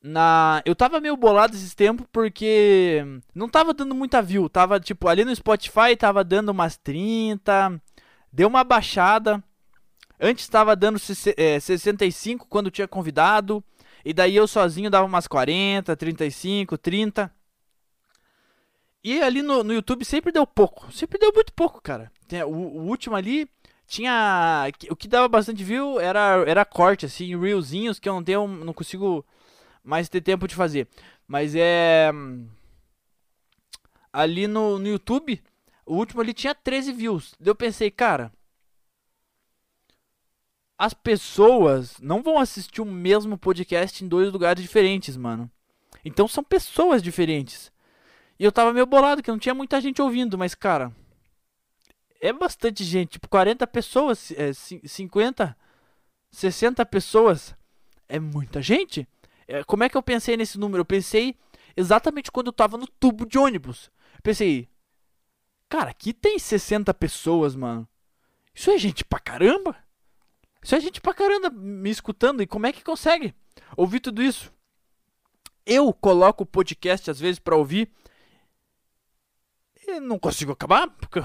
na 0.00 0.62
eu 0.64 0.76
tava 0.76 1.00
meio 1.00 1.16
bolado 1.16 1.56
esses 1.56 1.74
tempos 1.74 2.06
porque 2.12 3.02
não 3.34 3.48
tava 3.48 3.74
dando 3.74 3.94
muita 3.94 4.22
view, 4.22 4.48
tava 4.48 4.78
tipo 4.78 5.08
ali 5.08 5.24
no 5.24 5.34
Spotify 5.34 5.96
tava 5.98 6.22
dando 6.22 6.50
umas 6.50 6.76
30, 6.76 7.80
deu 8.32 8.48
uma 8.48 8.62
baixada. 8.62 9.42
Antes 10.20 10.44
estava 10.44 10.74
dando 10.74 10.98
é, 11.36 11.60
65 11.60 12.46
quando 12.48 12.70
tinha 12.70 12.88
convidado, 12.88 13.62
e 14.04 14.12
daí 14.12 14.34
eu 14.34 14.46
sozinho 14.48 14.90
dava 14.90 15.06
umas 15.06 15.26
40, 15.26 15.96
35, 15.96 16.76
30. 16.76 17.32
E 19.02 19.22
ali 19.22 19.42
no, 19.42 19.62
no 19.62 19.72
YouTube 19.72 20.04
sempre 20.04 20.32
deu 20.32 20.46
pouco, 20.46 20.90
sempre 20.92 21.18
deu 21.18 21.32
muito 21.32 21.52
pouco, 21.52 21.80
cara. 21.80 22.10
O, 22.46 22.52
o 22.52 22.86
último 22.86 23.14
ali 23.14 23.48
tinha 23.86 24.68
o 24.90 24.96
que 24.96 25.08
dava 25.08 25.28
bastante 25.28 25.64
view 25.64 25.98
era 25.98 26.44
era 26.46 26.64
corte 26.64 27.06
assim, 27.06 27.38
reelzinhos 27.38 27.98
que 27.98 28.08
eu 28.08 28.12
não 28.12 28.22
tenho, 28.22 28.46
não 28.46 28.74
consigo 28.74 29.24
mais 29.82 30.08
ter 30.08 30.20
tempo 30.20 30.46
de 30.46 30.54
fazer. 30.54 30.88
Mas 31.26 31.54
é. 31.54 32.10
Ali 34.12 34.46
no, 34.46 34.78
no 34.78 34.88
YouTube, 34.88 35.40
o 35.86 35.96
último 35.96 36.20
ali 36.20 36.34
tinha 36.34 36.54
13 36.54 36.92
views. 36.92 37.34
Eu 37.40 37.54
pensei, 37.54 37.90
cara. 37.90 38.32
As 40.78 40.94
pessoas 40.94 41.98
não 42.00 42.22
vão 42.22 42.38
assistir 42.38 42.80
o 42.80 42.84
mesmo 42.84 43.36
podcast 43.36 44.04
em 44.04 44.06
dois 44.06 44.32
lugares 44.32 44.62
diferentes, 44.62 45.16
mano. 45.16 45.50
Então 46.04 46.28
são 46.28 46.44
pessoas 46.44 47.02
diferentes. 47.02 47.72
E 48.38 48.44
eu 48.44 48.52
tava 48.52 48.72
meio 48.72 48.86
bolado 48.86 49.20
que 49.20 49.30
não 49.30 49.40
tinha 49.40 49.54
muita 49.54 49.80
gente 49.80 50.00
ouvindo, 50.00 50.38
mas 50.38 50.54
cara. 50.54 50.94
É 52.20 52.32
bastante 52.32 52.84
gente, 52.84 53.12
tipo 53.12 53.28
40 53.28 53.66
pessoas, 53.66 54.32
é, 54.32 54.52
50, 54.52 55.56
60 56.30 56.86
pessoas. 56.86 57.56
É 58.08 58.20
muita 58.20 58.62
gente. 58.62 59.06
É, 59.48 59.64
como 59.64 59.82
é 59.82 59.88
que 59.88 59.96
eu 59.96 60.02
pensei 60.02 60.36
nesse 60.36 60.58
número? 60.58 60.82
Eu 60.82 60.84
pensei 60.84 61.34
exatamente 61.76 62.30
quando 62.30 62.48
eu 62.48 62.52
tava 62.52 62.76
no 62.76 62.86
tubo 62.86 63.26
de 63.26 63.36
ônibus. 63.38 63.90
Eu 64.14 64.22
pensei, 64.22 64.68
cara, 65.68 65.90
aqui 65.90 66.12
tem 66.12 66.38
60 66.38 66.92
pessoas, 66.94 67.56
mano. 67.56 67.88
Isso 68.54 68.70
é 68.70 68.78
gente 68.78 69.04
pra 69.04 69.20
caramba? 69.20 69.76
Isso 70.62 70.74
é 70.74 70.80
gente 70.80 71.00
pra 71.00 71.14
caramba 71.14 71.50
me 71.50 71.90
escutando. 71.90 72.42
E 72.42 72.46
como 72.46 72.66
é 72.66 72.72
que 72.72 72.82
consegue 72.82 73.34
ouvir 73.76 74.00
tudo 74.00 74.22
isso? 74.22 74.52
Eu 75.64 75.92
coloco 75.92 76.44
o 76.44 76.46
podcast 76.46 77.10
às 77.10 77.20
vezes 77.20 77.38
para 77.38 77.56
ouvir 77.56 77.90
e 79.86 80.00
não 80.00 80.18
consigo 80.18 80.52
acabar. 80.52 80.88
Porque, 80.88 81.20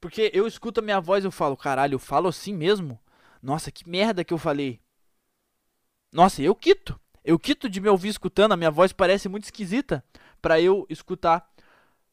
porque 0.00 0.30
eu 0.34 0.46
escuto 0.46 0.80
a 0.80 0.82
minha 0.82 1.00
voz 1.00 1.24
e 1.24 1.26
eu 1.26 1.32
falo, 1.32 1.56
caralho, 1.56 1.94
eu 1.94 1.98
falo 1.98 2.28
assim 2.28 2.54
mesmo? 2.54 3.00
Nossa, 3.42 3.70
que 3.70 3.88
merda 3.88 4.24
que 4.24 4.32
eu 4.32 4.38
falei. 4.38 4.80
Nossa, 6.12 6.42
eu 6.42 6.54
quito. 6.54 6.98
Eu 7.24 7.38
quito 7.38 7.68
de 7.68 7.80
me 7.80 7.88
ouvir 7.88 8.08
escutando, 8.08 8.52
a 8.52 8.56
minha 8.56 8.70
voz 8.70 8.92
parece 8.92 9.28
muito 9.28 9.44
esquisita 9.44 10.04
para 10.40 10.60
eu 10.60 10.86
escutar 10.88 11.50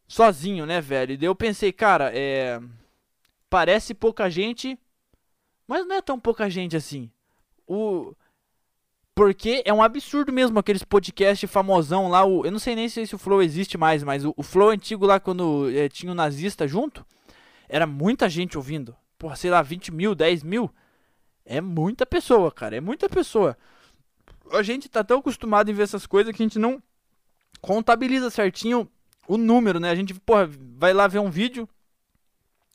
sozinho, 0.08 0.66
né, 0.66 0.82
velho? 0.82 1.14
E 1.14 1.18
daí 1.18 1.28
eu 1.28 1.36
pensei, 1.36 1.72
cara, 1.72 2.12
é. 2.14 2.60
Parece 3.50 3.94
pouca 3.94 4.30
gente, 4.30 4.78
mas 5.68 5.86
não 5.86 5.96
é 5.96 6.02
tão 6.02 6.20
pouca 6.20 6.50
gente 6.50 6.76
assim. 6.76 7.10
O. 7.68 8.14
Porque 9.16 9.62
é 9.64 9.72
um 9.72 9.84
absurdo 9.84 10.34
mesmo 10.34 10.58
aqueles 10.58 10.84
podcasts 10.84 11.50
famosão 11.50 12.10
lá. 12.10 12.26
O... 12.26 12.46
Eu 12.46 12.52
não 12.52 12.60
sei 12.60 12.76
nem 12.76 12.90
se 12.90 13.02
esse 13.02 13.18
Flow 13.18 13.42
existe 13.42 13.78
mais, 13.78 14.04
mas 14.04 14.26
o, 14.26 14.34
o 14.36 14.42
Flow 14.42 14.70
antigo 14.70 15.06
lá, 15.06 15.20
quando 15.20 15.70
é, 15.70 15.88
tinha 15.88 16.12
o 16.12 16.14
um 16.14 16.16
nazista 16.16 16.68
junto, 16.68 17.06
era 17.70 17.86
muita 17.86 18.28
gente 18.28 18.58
ouvindo. 18.58 18.96
Porra, 19.18 19.36
sei 19.36 19.52
lá, 19.52 19.62
20 19.62 19.92
mil, 19.92 20.16
10 20.16 20.44
mil. 20.44 20.70
É 21.46 21.62
muita 21.62 22.06
pessoa, 22.06 22.52
cara. 22.52 22.76
É 22.78 22.82
muita 22.82 23.08
pessoa 23.08 23.58
a 24.52 24.64
gente 24.64 24.90
tá 24.90 25.04
tão 25.04 25.20
acostumado 25.20 25.70
em 25.70 25.74
ver 25.74 25.84
essas 25.84 26.06
coisas 26.06 26.36
que 26.36 26.42
a 26.42 26.46
gente 26.46 26.60
não 26.60 26.82
contabiliza 27.62 28.30
certinho 28.30 28.90
o 29.28 29.38
número, 29.38 29.80
né? 29.80 29.90
A 29.90 29.96
gente, 29.96 30.14
porra, 30.14 30.50
vai 30.78 30.94
lá 30.94 31.08
ver 31.08 31.20
um 31.20 31.30
vídeo 31.30 31.68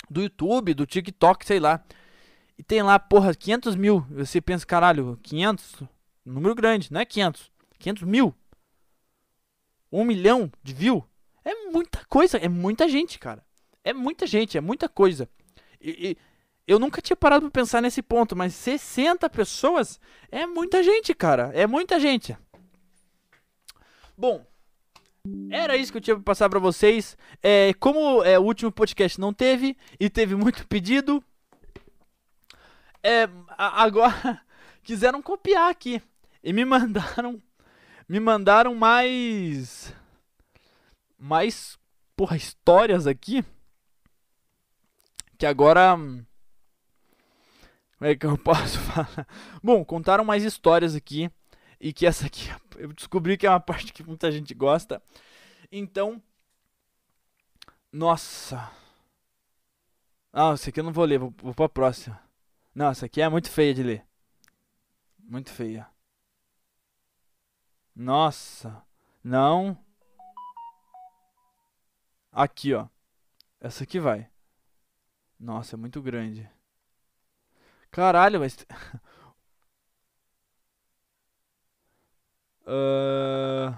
do 0.09 0.23
YouTube, 0.23 0.75
do 0.75 0.87
TikTok, 0.87 1.45
sei 1.45 1.61
lá. 1.61 1.83
E 2.59 2.63
tem 2.65 2.83
lá, 2.83 2.99
porra, 2.99 3.35
500 3.35 3.77
mil. 3.77 4.05
Você 4.11 4.41
pensa, 4.41 4.67
caralho, 4.67 5.19
500? 5.23 5.85
Número 6.25 6.55
grande, 6.55 6.93
não 6.93 7.01
é 7.01 7.05
500. 7.05 7.51
500 7.79 8.03
mil. 8.03 8.35
Um 9.91 10.05
milhão 10.05 10.51
de 10.63 10.75
view. 10.75 11.09
É 11.45 11.55
muita 11.71 12.05
coisa, 12.07 12.37
é 12.37 12.49
muita 12.49 12.89
gente, 12.89 13.19
cara. 13.19 13.45
É 13.85 13.95
muita 13.95 14.27
gente, 14.27 14.59
é 14.59 14.61
muita 14.61 14.89
coisa. 14.89 15.31
E, 15.81 16.11
e 16.11 16.17
eu 16.67 16.79
nunca 16.79 17.01
tinha 17.01 17.17
parado 17.17 17.51
pra 17.51 17.63
pensar 17.63 17.81
nesse 17.81 18.03
ponto, 18.03 18.37
mas 18.37 18.55
60 18.55 19.31
pessoas 19.31 19.99
é 20.31 20.45
muita 20.45 20.83
gente, 20.83 21.15
cara. 21.15 21.51
É 21.55 21.67
muita 21.67 21.99
gente. 21.99 22.37
Bom, 24.17 24.45
era 25.51 25.77
isso 25.77 25.93
que 25.93 25.99
eu 25.99 26.03
tinha 26.03 26.17
pra 26.17 26.25
passar 26.25 26.51
pra 26.51 26.59
vocês. 26.59 27.17
É, 27.43 27.73
como 27.75 28.23
é, 28.25 28.39
o 28.39 28.43
último 28.43 28.73
podcast 28.73 29.19
não 29.21 29.33
teve 29.33 29.77
e 29.99 30.11
teve 30.11 30.35
muito 30.35 30.67
pedido, 30.67 31.23
é, 33.03 33.29
agora 33.57 34.41
quiseram 34.83 35.23
copiar 35.23 35.71
aqui 35.71 36.03
e 36.43 36.53
me 36.53 36.65
mandaram, 36.65 37.43
me 38.09 38.21
mandaram 38.21 38.75
mais, 38.75 39.95
mais, 41.19 41.79
porra, 42.17 42.37
histórias 42.37 43.07
aqui 43.07 43.45
que 45.37 45.47
agora 45.47 45.97
como 47.99 48.11
é 48.11 48.15
que 48.15 48.25
eu 48.25 48.39
posso 48.39 48.79
falar? 48.79 49.27
Bom, 49.63 49.85
contaram 49.85 50.25
mais 50.25 50.45
histórias 50.45 50.95
aqui. 50.95 51.31
E 51.81 51.93
que 51.93 52.07
essa 52.07 52.27
aqui 52.27 52.49
eu 52.79 52.93
descobri 52.93 53.37
que 53.37 53.47
é 53.47 53.51
uma 53.51 53.61
parte 53.61 53.93
que 53.93 54.03
muita 54.03 54.31
gente 54.33 54.55
gosta. 54.55 55.03
Então. 55.71 56.23
Nossa. 57.93 58.71
Ah, 60.33 60.53
essa 60.53 60.71
aqui 60.71 60.81
eu 60.81 60.85
não 60.85 60.93
vou 60.93 61.05
ler, 61.05 61.19
vou, 61.19 61.35
vou 61.43 61.55
pra 61.55 61.69
próxima. 61.69 62.21
Não, 62.79 62.91
essa 62.91 63.07
aqui 63.07 63.21
é 63.21 63.29
muito 63.29 63.51
feia 63.51 63.75
de 63.75 63.83
ler. 63.83 64.07
Muito 65.19 65.51
feia. 65.51 65.91
Nossa. 67.93 68.85
Não. 69.21 69.77
Aqui, 72.31 72.75
ó. 72.75 72.89
Essa 73.61 73.83
aqui 73.83 73.99
vai. 73.99 74.31
Nossa, 75.41 75.75
é 75.75 75.77
muito 75.77 76.01
grande. 76.01 76.49
Caralho, 77.91 78.39
mas. 78.39 78.65
uh... 82.65 83.75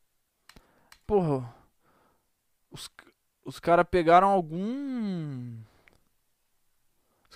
Porra. 1.06 1.54
Os, 2.70 2.88
os 3.44 3.60
caras 3.60 3.86
pegaram 3.90 4.28
algum. 4.30 5.62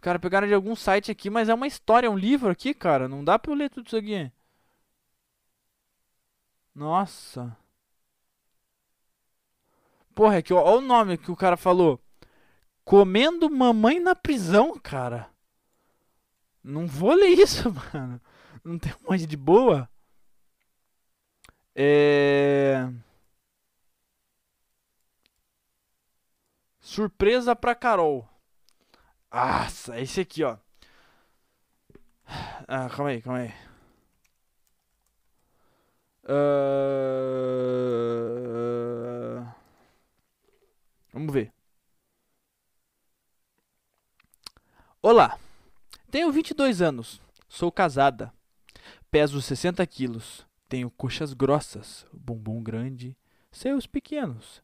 Caras 0.04 0.20
pegaram 0.20 0.46
de 0.46 0.52
algum 0.52 0.76
site 0.76 1.10
aqui, 1.10 1.30
mas 1.30 1.48
é 1.48 1.54
uma 1.54 1.66
história, 1.66 2.06
é 2.06 2.10
um 2.10 2.18
livro 2.18 2.50
aqui, 2.50 2.74
cara. 2.74 3.08
Não 3.08 3.24
dá 3.24 3.38
pra 3.38 3.50
eu 3.50 3.56
ler 3.56 3.70
tudo 3.70 3.86
isso 3.86 3.96
aqui. 3.96 4.30
Nossa. 6.74 7.56
Porra, 10.14 10.36
é 10.36 10.42
que 10.42 10.52
olha 10.52 10.76
o 10.76 10.80
nome 10.82 11.16
que 11.16 11.30
o 11.30 11.36
cara 11.36 11.56
falou. 11.56 11.98
Comendo 12.84 13.48
mamãe 13.48 13.98
na 13.98 14.14
prisão, 14.14 14.78
cara. 14.78 15.30
Não 16.62 16.86
vou 16.86 17.14
ler 17.14 17.28
isso, 17.40 17.72
mano. 17.72 18.20
Não 18.62 18.78
tem 18.78 18.92
um 18.92 19.10
monte 19.10 19.26
de 19.26 19.38
boa. 19.38 19.88
É. 21.74 22.92
Surpresa 26.78 27.56
pra 27.56 27.74
Carol. 27.74 28.34
Nossa, 29.35 30.01
esse 30.01 30.20
aqui, 30.20 30.44
ó. 30.44 30.57
Ah, 32.68 32.88
calma 32.88 33.11
aí, 33.11 33.20
calma 33.20 33.40
aí. 33.40 33.53
Uh... 36.23 36.64
Vamos 41.12 41.33
ver. 41.35 41.53
Olá. 45.03 45.37
Tenho 46.12 46.31
22 46.31 46.81
anos, 46.81 47.20
sou 47.49 47.73
casada, 47.73 48.33
peso 49.11 49.42
60 49.42 49.85
quilos, 49.85 50.47
tenho 50.68 50.88
coxas 50.92 51.33
grossas, 51.35 52.07
bumbum 52.12 52.62
grande, 52.62 53.16
seios 53.51 53.85
pequenos. 53.85 54.62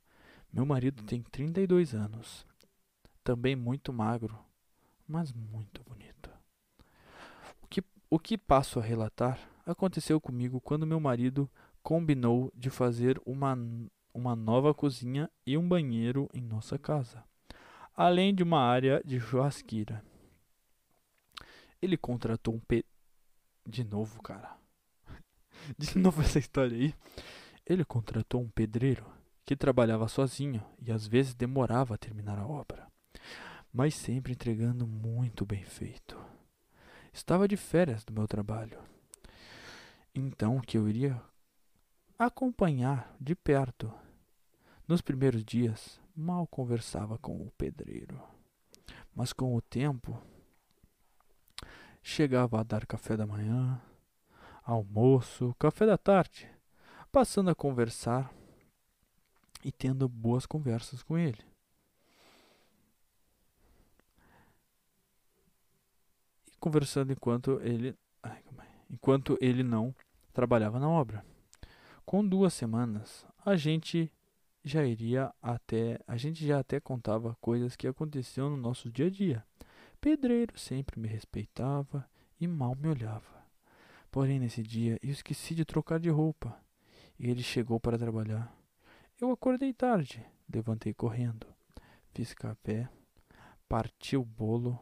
Meu 0.53 0.65
marido 0.65 1.03
tem 1.03 1.23
32 1.23 1.93
anos, 1.93 2.47
também 3.25 3.57
muito 3.57 3.93
magro, 3.93 4.39
mas 5.11 5.33
muito 5.33 5.83
bonito. 5.83 6.11
O 8.13 8.19
que 8.19 8.37
passo 8.37 8.81
a 8.81 8.83
relatar 8.83 9.39
aconteceu 9.65 10.21
comigo 10.21 10.61
quando 10.61 10.85
meu 10.85 10.99
marido 10.99 11.49
combinou 11.81 12.53
de 12.57 12.69
fazer 12.69 13.23
uma, 13.25 13.57
uma 14.13 14.35
nova 14.35 14.75
cozinha 14.75 15.31
e 15.47 15.57
um 15.57 15.69
banheiro 15.69 16.29
em 16.35 16.41
nossa 16.41 16.77
casa, 16.77 17.23
além 17.97 18.35
de 18.35 18.43
uma 18.43 18.61
área 18.61 19.01
de 19.05 19.21
churrasqueira. 19.21 20.05
Ele 21.81 21.97
contratou 21.97 22.53
um 22.53 22.59
pe... 22.59 22.85
De 23.65 23.85
novo, 23.85 24.21
cara. 24.21 24.59
De 25.79 25.97
novo 25.97 26.21
essa 26.21 26.41
história 26.41 26.77
aí. 26.77 26.93
Ele 27.65 27.85
contratou 27.85 28.41
um 28.41 28.49
pedreiro 28.49 29.07
que 29.45 29.55
trabalhava 29.55 30.09
sozinho 30.09 30.61
e 30.85 30.91
às 30.91 31.07
vezes 31.07 31.33
demorava 31.33 31.95
a 31.95 31.99
terminar 31.99 32.41
a 32.41 32.47
obra, 32.47 32.89
mas 33.73 33.95
sempre 33.95 34.33
entregando 34.33 34.87
muito 34.87 35.47
bem 35.47 35.65
feito. 35.65 36.19
Estava 37.13 37.49
de 37.49 37.57
férias 37.57 38.05
do 38.05 38.13
meu 38.13 38.27
trabalho. 38.27 38.79
Então 40.15 40.61
que 40.61 40.77
eu 40.77 40.89
iria 40.89 41.21
acompanhar 42.19 43.15
de 43.21 43.35
perto. 43.35 43.93
Nos 44.87 45.01
primeiros 45.01 45.45
dias, 45.45 46.01
mal 46.15 46.47
conversava 46.47 47.17
com 47.17 47.41
o 47.41 47.51
pedreiro, 47.53 48.21
mas 49.15 49.33
com 49.33 49.55
o 49.55 49.63
tempo 49.63 50.21
chegava 52.03 52.61
a 52.61 52.63
dar 52.63 52.87
café 52.87 53.17
da 53.17 53.27
manhã, 53.27 53.81
almoço, 54.65 55.55
café 55.59 55.87
da 55.87 55.97
tarde, 55.97 56.49
passando 57.13 57.51
a 57.51 57.55
conversar 57.55 58.33
e 59.65 59.71
tendo 59.71 60.09
boas 60.09 60.47
conversas 60.47 61.03
com 61.03 61.17
ele. 61.17 61.50
Conversando 66.61 67.13
enquanto 67.13 67.61
ele, 67.63 67.97
enquanto 68.89 69.37
ele 69.41 69.63
não 69.63 69.95
trabalhava 70.33 70.79
na 70.79 70.89
obra. 70.89 71.25
Com 72.05 72.27
duas 72.27 72.53
semanas, 72.55 73.27
a 73.45 73.57
gente 73.57 74.13
já 74.63 74.85
iria 74.85 75.33
até, 75.41 75.99
a 76.07 76.17
gente 76.17 76.47
já 76.47 76.59
até 76.59 76.79
contava 76.79 77.37
coisas 77.41 77.75
que 77.75 77.89
aconteciam 77.89 78.51
no 78.51 78.57
nosso 78.57 78.91
dia 78.91 79.07
a 79.07 79.11
dia. 79.11 79.45
Pedreiro 80.01 80.59
sempre 80.59 81.01
me 81.01 81.09
respeitava 81.09 82.09
e 82.41 82.47
mal 82.47 82.75
me 82.75 82.89
olhava. 82.89 83.41
Porém, 84.11 84.39
nesse 84.39 84.63
dia, 84.63 84.99
eu 85.03 85.11
esqueci 85.11 85.55
de 85.55 85.65
trocar 85.65 86.01
de 86.01 86.11
roupa 86.11 86.59
e 87.19 87.31
ele 87.31 87.43
chegou 87.43 87.79
para 87.79 87.99
trabalhar. 87.99 88.53
Eu 89.21 89.31
acordei 89.31 89.73
tarde, 89.73 90.25
levantei 90.53 90.93
correndo, 90.93 91.47
fiz 92.13 92.35
café, 92.35 92.89
parti 93.69 94.17
o 94.17 94.25
bolo, 94.25 94.79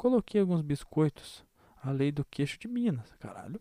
coloquei 0.00 0.40
alguns 0.40 0.62
biscoitos, 0.62 1.44
a 1.82 1.90
lei 1.90 2.10
do 2.10 2.24
queixo 2.24 2.58
de 2.58 2.66
Minas, 2.66 3.14
caralho. 3.20 3.60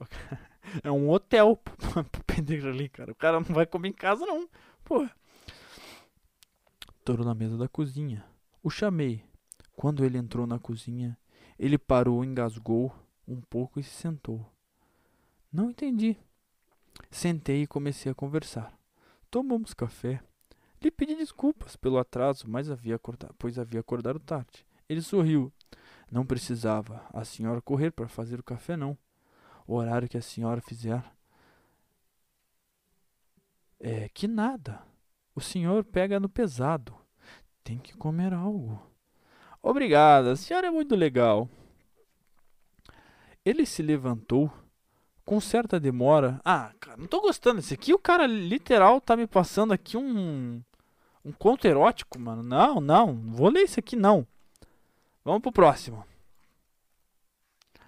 É 0.82 0.90
um 0.90 1.10
hotel 1.10 1.58
pro 2.10 2.24
pedreiro 2.24 2.70
ali, 2.70 2.88
cara. 2.88 3.12
O 3.12 3.14
cara 3.14 3.38
não 3.38 3.54
vai 3.54 3.66
comer 3.66 3.88
em 3.88 3.92
casa, 3.92 4.24
não. 4.24 4.48
Porra. 4.82 5.14
Toro 7.04 7.22
na 7.22 7.34
mesa 7.34 7.58
da 7.58 7.68
cozinha. 7.68 8.24
O 8.62 8.70
chamei. 8.70 9.22
Quando 9.76 10.02
ele 10.06 10.16
entrou 10.16 10.46
na 10.46 10.58
cozinha, 10.58 11.18
ele 11.58 11.76
parou, 11.76 12.24
engasgou 12.24 12.90
um 13.28 13.42
pouco 13.42 13.78
e 13.78 13.82
se 13.82 13.90
sentou. 13.90 14.50
Não 15.52 15.68
entendi. 15.68 16.16
Sentei 17.10 17.64
e 17.64 17.66
comecei 17.66 18.10
a 18.10 18.14
conversar. 18.14 18.74
Tomamos 19.30 19.74
café. 19.74 20.22
Lhe 20.82 20.90
pedi 20.90 21.14
desculpas 21.14 21.76
pelo 21.76 21.98
atraso, 21.98 22.46
mas 22.48 22.70
havia 22.70 22.96
acordado, 22.96 23.34
pois 23.38 23.58
havia 23.58 23.80
acordado 23.80 24.18
tarde. 24.18 24.64
Ele 24.88 25.02
sorriu. 25.02 25.52
Não 26.10 26.24
precisava 26.24 27.04
a 27.12 27.24
senhora 27.24 27.60
correr 27.60 27.90
para 27.90 28.08
fazer 28.08 28.38
o 28.38 28.44
café, 28.44 28.76
não. 28.76 28.96
O 29.66 29.74
horário 29.74 30.08
que 30.08 30.18
a 30.18 30.22
senhora 30.22 30.60
fizer. 30.60 31.02
É 33.80 34.08
que 34.08 34.28
nada. 34.28 34.82
O 35.34 35.40
senhor 35.40 35.84
pega 35.84 36.20
no 36.20 36.28
pesado. 36.28 36.94
Tem 37.62 37.78
que 37.78 37.96
comer 37.96 38.32
algo. 38.32 38.80
Obrigada, 39.62 40.32
a 40.32 40.36
senhora 40.36 40.66
é 40.66 40.70
muito 40.70 40.94
legal. 40.94 41.48
Ele 43.44 43.64
se 43.64 43.82
levantou 43.82 44.52
com 45.24 45.40
certa 45.40 45.80
demora. 45.80 46.40
Ah, 46.44 46.72
cara, 46.78 46.98
não 46.98 47.06
tô 47.06 47.20
gostando 47.20 47.56
desse 47.56 47.74
aqui. 47.74 47.94
O 47.94 47.98
cara 47.98 48.26
literal 48.26 49.00
tá 49.00 49.16
me 49.16 49.26
passando 49.26 49.72
aqui 49.72 49.96
um 49.96 50.62
um 51.24 51.32
conto 51.32 51.66
erótico, 51.66 52.18
mano. 52.20 52.42
Não, 52.42 52.80
não, 52.80 53.14
não 53.14 53.32
vou 53.32 53.48
ler 53.48 53.62
isso 53.62 53.80
aqui 53.80 53.96
não. 53.96 54.26
Vamos 55.24 55.42
pro 55.42 55.52
próximo. 55.52 56.06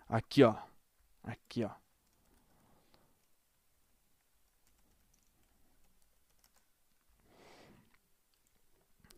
Aqui, 0.08 0.42
ó. 0.42 0.54
Aqui, 1.24 1.64
ó. 1.64 1.70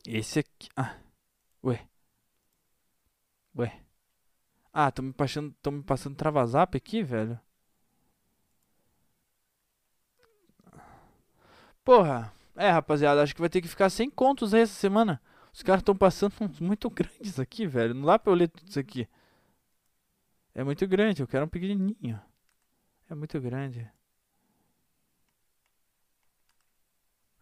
Esse 0.06 0.40
aqui. 0.40 0.68
Ah. 0.76 0.96
Ué. 1.62 1.86
Ué. 3.56 3.82
Ah, 4.72 4.90
tô 4.90 5.02
me 5.02 5.12
passando, 5.12 5.54
tô 5.62 5.70
me 5.70 5.82
passando 5.82 6.16
travazap 6.16 6.76
aqui, 6.76 7.02
velho. 7.02 7.38
Porra. 11.84 12.32
É, 12.56 12.70
rapaziada, 12.70 13.22
acho 13.22 13.34
que 13.34 13.40
vai 13.40 13.48
ter 13.48 13.60
que 13.62 13.68
ficar 13.68 13.88
sem 13.90 14.10
contos 14.10 14.52
aí 14.52 14.62
essa 14.62 14.74
semana. 14.74 15.20
Os 15.52 15.62
caras 15.62 15.80
estão 15.80 15.96
passando 15.96 16.32
uns 16.40 16.60
muito 16.60 16.88
grandes 16.90 17.38
aqui, 17.38 17.66
velho. 17.66 17.94
Não 17.94 18.06
dá 18.06 18.18
pra 18.18 18.32
eu 18.32 18.36
ler 18.36 18.48
tudo 18.48 18.68
isso 18.68 18.78
aqui. 18.78 19.08
É 20.54 20.64
muito 20.64 20.86
grande, 20.86 21.22
eu 21.22 21.28
quero 21.28 21.44
um 21.46 21.48
pequenininho. 21.48 22.20
É 23.08 23.14
muito 23.14 23.40
grande. 23.40 23.90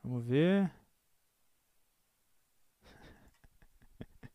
Vamos 0.02 0.24
ver. 0.24 0.70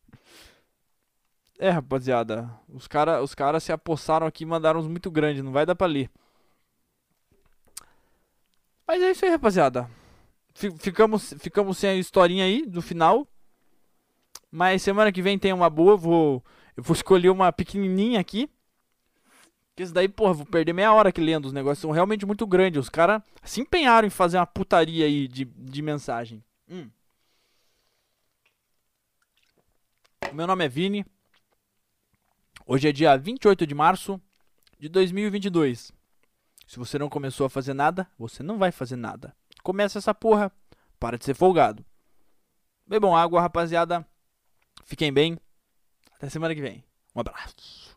É, 1.58 1.70
rapaziada. 1.70 2.50
Os 2.68 2.88
caras 2.88 3.22
os 3.22 3.34
cara 3.36 3.60
se 3.60 3.70
apossaram 3.70 4.26
aqui 4.26 4.42
e 4.42 4.46
mandaram 4.46 4.80
uns 4.80 4.88
muito 4.88 5.10
grandes. 5.10 5.44
Não 5.44 5.52
vai 5.52 5.64
dar 5.64 5.76
pra 5.76 5.86
ler. 5.86 6.10
Mas 8.86 9.00
é 9.00 9.10
isso 9.12 9.24
aí, 9.24 9.30
rapaziada. 9.30 9.88
Ficamos, 10.54 11.34
ficamos 11.38 11.78
sem 11.78 11.90
a 11.90 11.94
historinha 11.94 12.44
aí 12.44 12.66
do 12.66 12.82
final. 12.82 13.26
Mas 14.52 14.82
semana 14.82 15.10
que 15.10 15.22
vem 15.22 15.38
tem 15.38 15.50
uma 15.50 15.70
boa. 15.70 15.96
Vou, 15.96 16.44
eu 16.76 16.82
vou 16.82 16.94
escolher 16.94 17.30
uma 17.30 17.50
pequenininha 17.50 18.20
aqui. 18.20 18.50
Que 19.74 19.82
isso 19.82 19.94
daí, 19.94 20.06
porra, 20.06 20.34
vou 20.34 20.44
perder 20.44 20.74
meia 20.74 20.92
hora 20.92 21.08
aqui 21.08 21.22
lendo. 21.22 21.46
Os 21.46 21.54
negócios 21.54 21.78
são 21.78 21.90
realmente 21.90 22.26
muito 22.26 22.46
grandes. 22.46 22.78
Os 22.78 22.90
caras 22.90 23.22
se 23.42 23.62
empenharam 23.62 24.06
em 24.06 24.10
fazer 24.10 24.36
uma 24.36 24.46
putaria 24.46 25.06
aí 25.06 25.26
de, 25.26 25.46
de 25.46 25.80
mensagem. 25.80 26.44
Hum. 26.68 26.90
Meu 30.34 30.46
nome 30.46 30.66
é 30.66 30.68
Vini. 30.68 31.06
Hoje 32.66 32.88
é 32.88 32.92
dia 32.92 33.16
28 33.16 33.66
de 33.66 33.74
março 33.74 34.20
de 34.78 34.90
2022. 34.90 35.90
Se 36.66 36.78
você 36.78 36.98
não 36.98 37.08
começou 37.08 37.46
a 37.46 37.50
fazer 37.50 37.72
nada, 37.72 38.06
você 38.18 38.42
não 38.42 38.58
vai 38.58 38.70
fazer 38.70 38.96
nada. 38.96 39.34
Começa 39.62 39.98
essa 39.98 40.14
porra. 40.14 40.52
Para 41.00 41.16
de 41.16 41.24
ser 41.24 41.34
folgado. 41.34 41.84
Bebam 42.86 43.16
água, 43.16 43.40
rapaziada. 43.40 44.06
Fiquem 44.84 45.12
bem. 45.12 45.38
Até 46.14 46.28
semana 46.28 46.54
que 46.54 46.60
vem. 46.60 46.84
Um 47.14 47.20
abraço. 47.20 47.96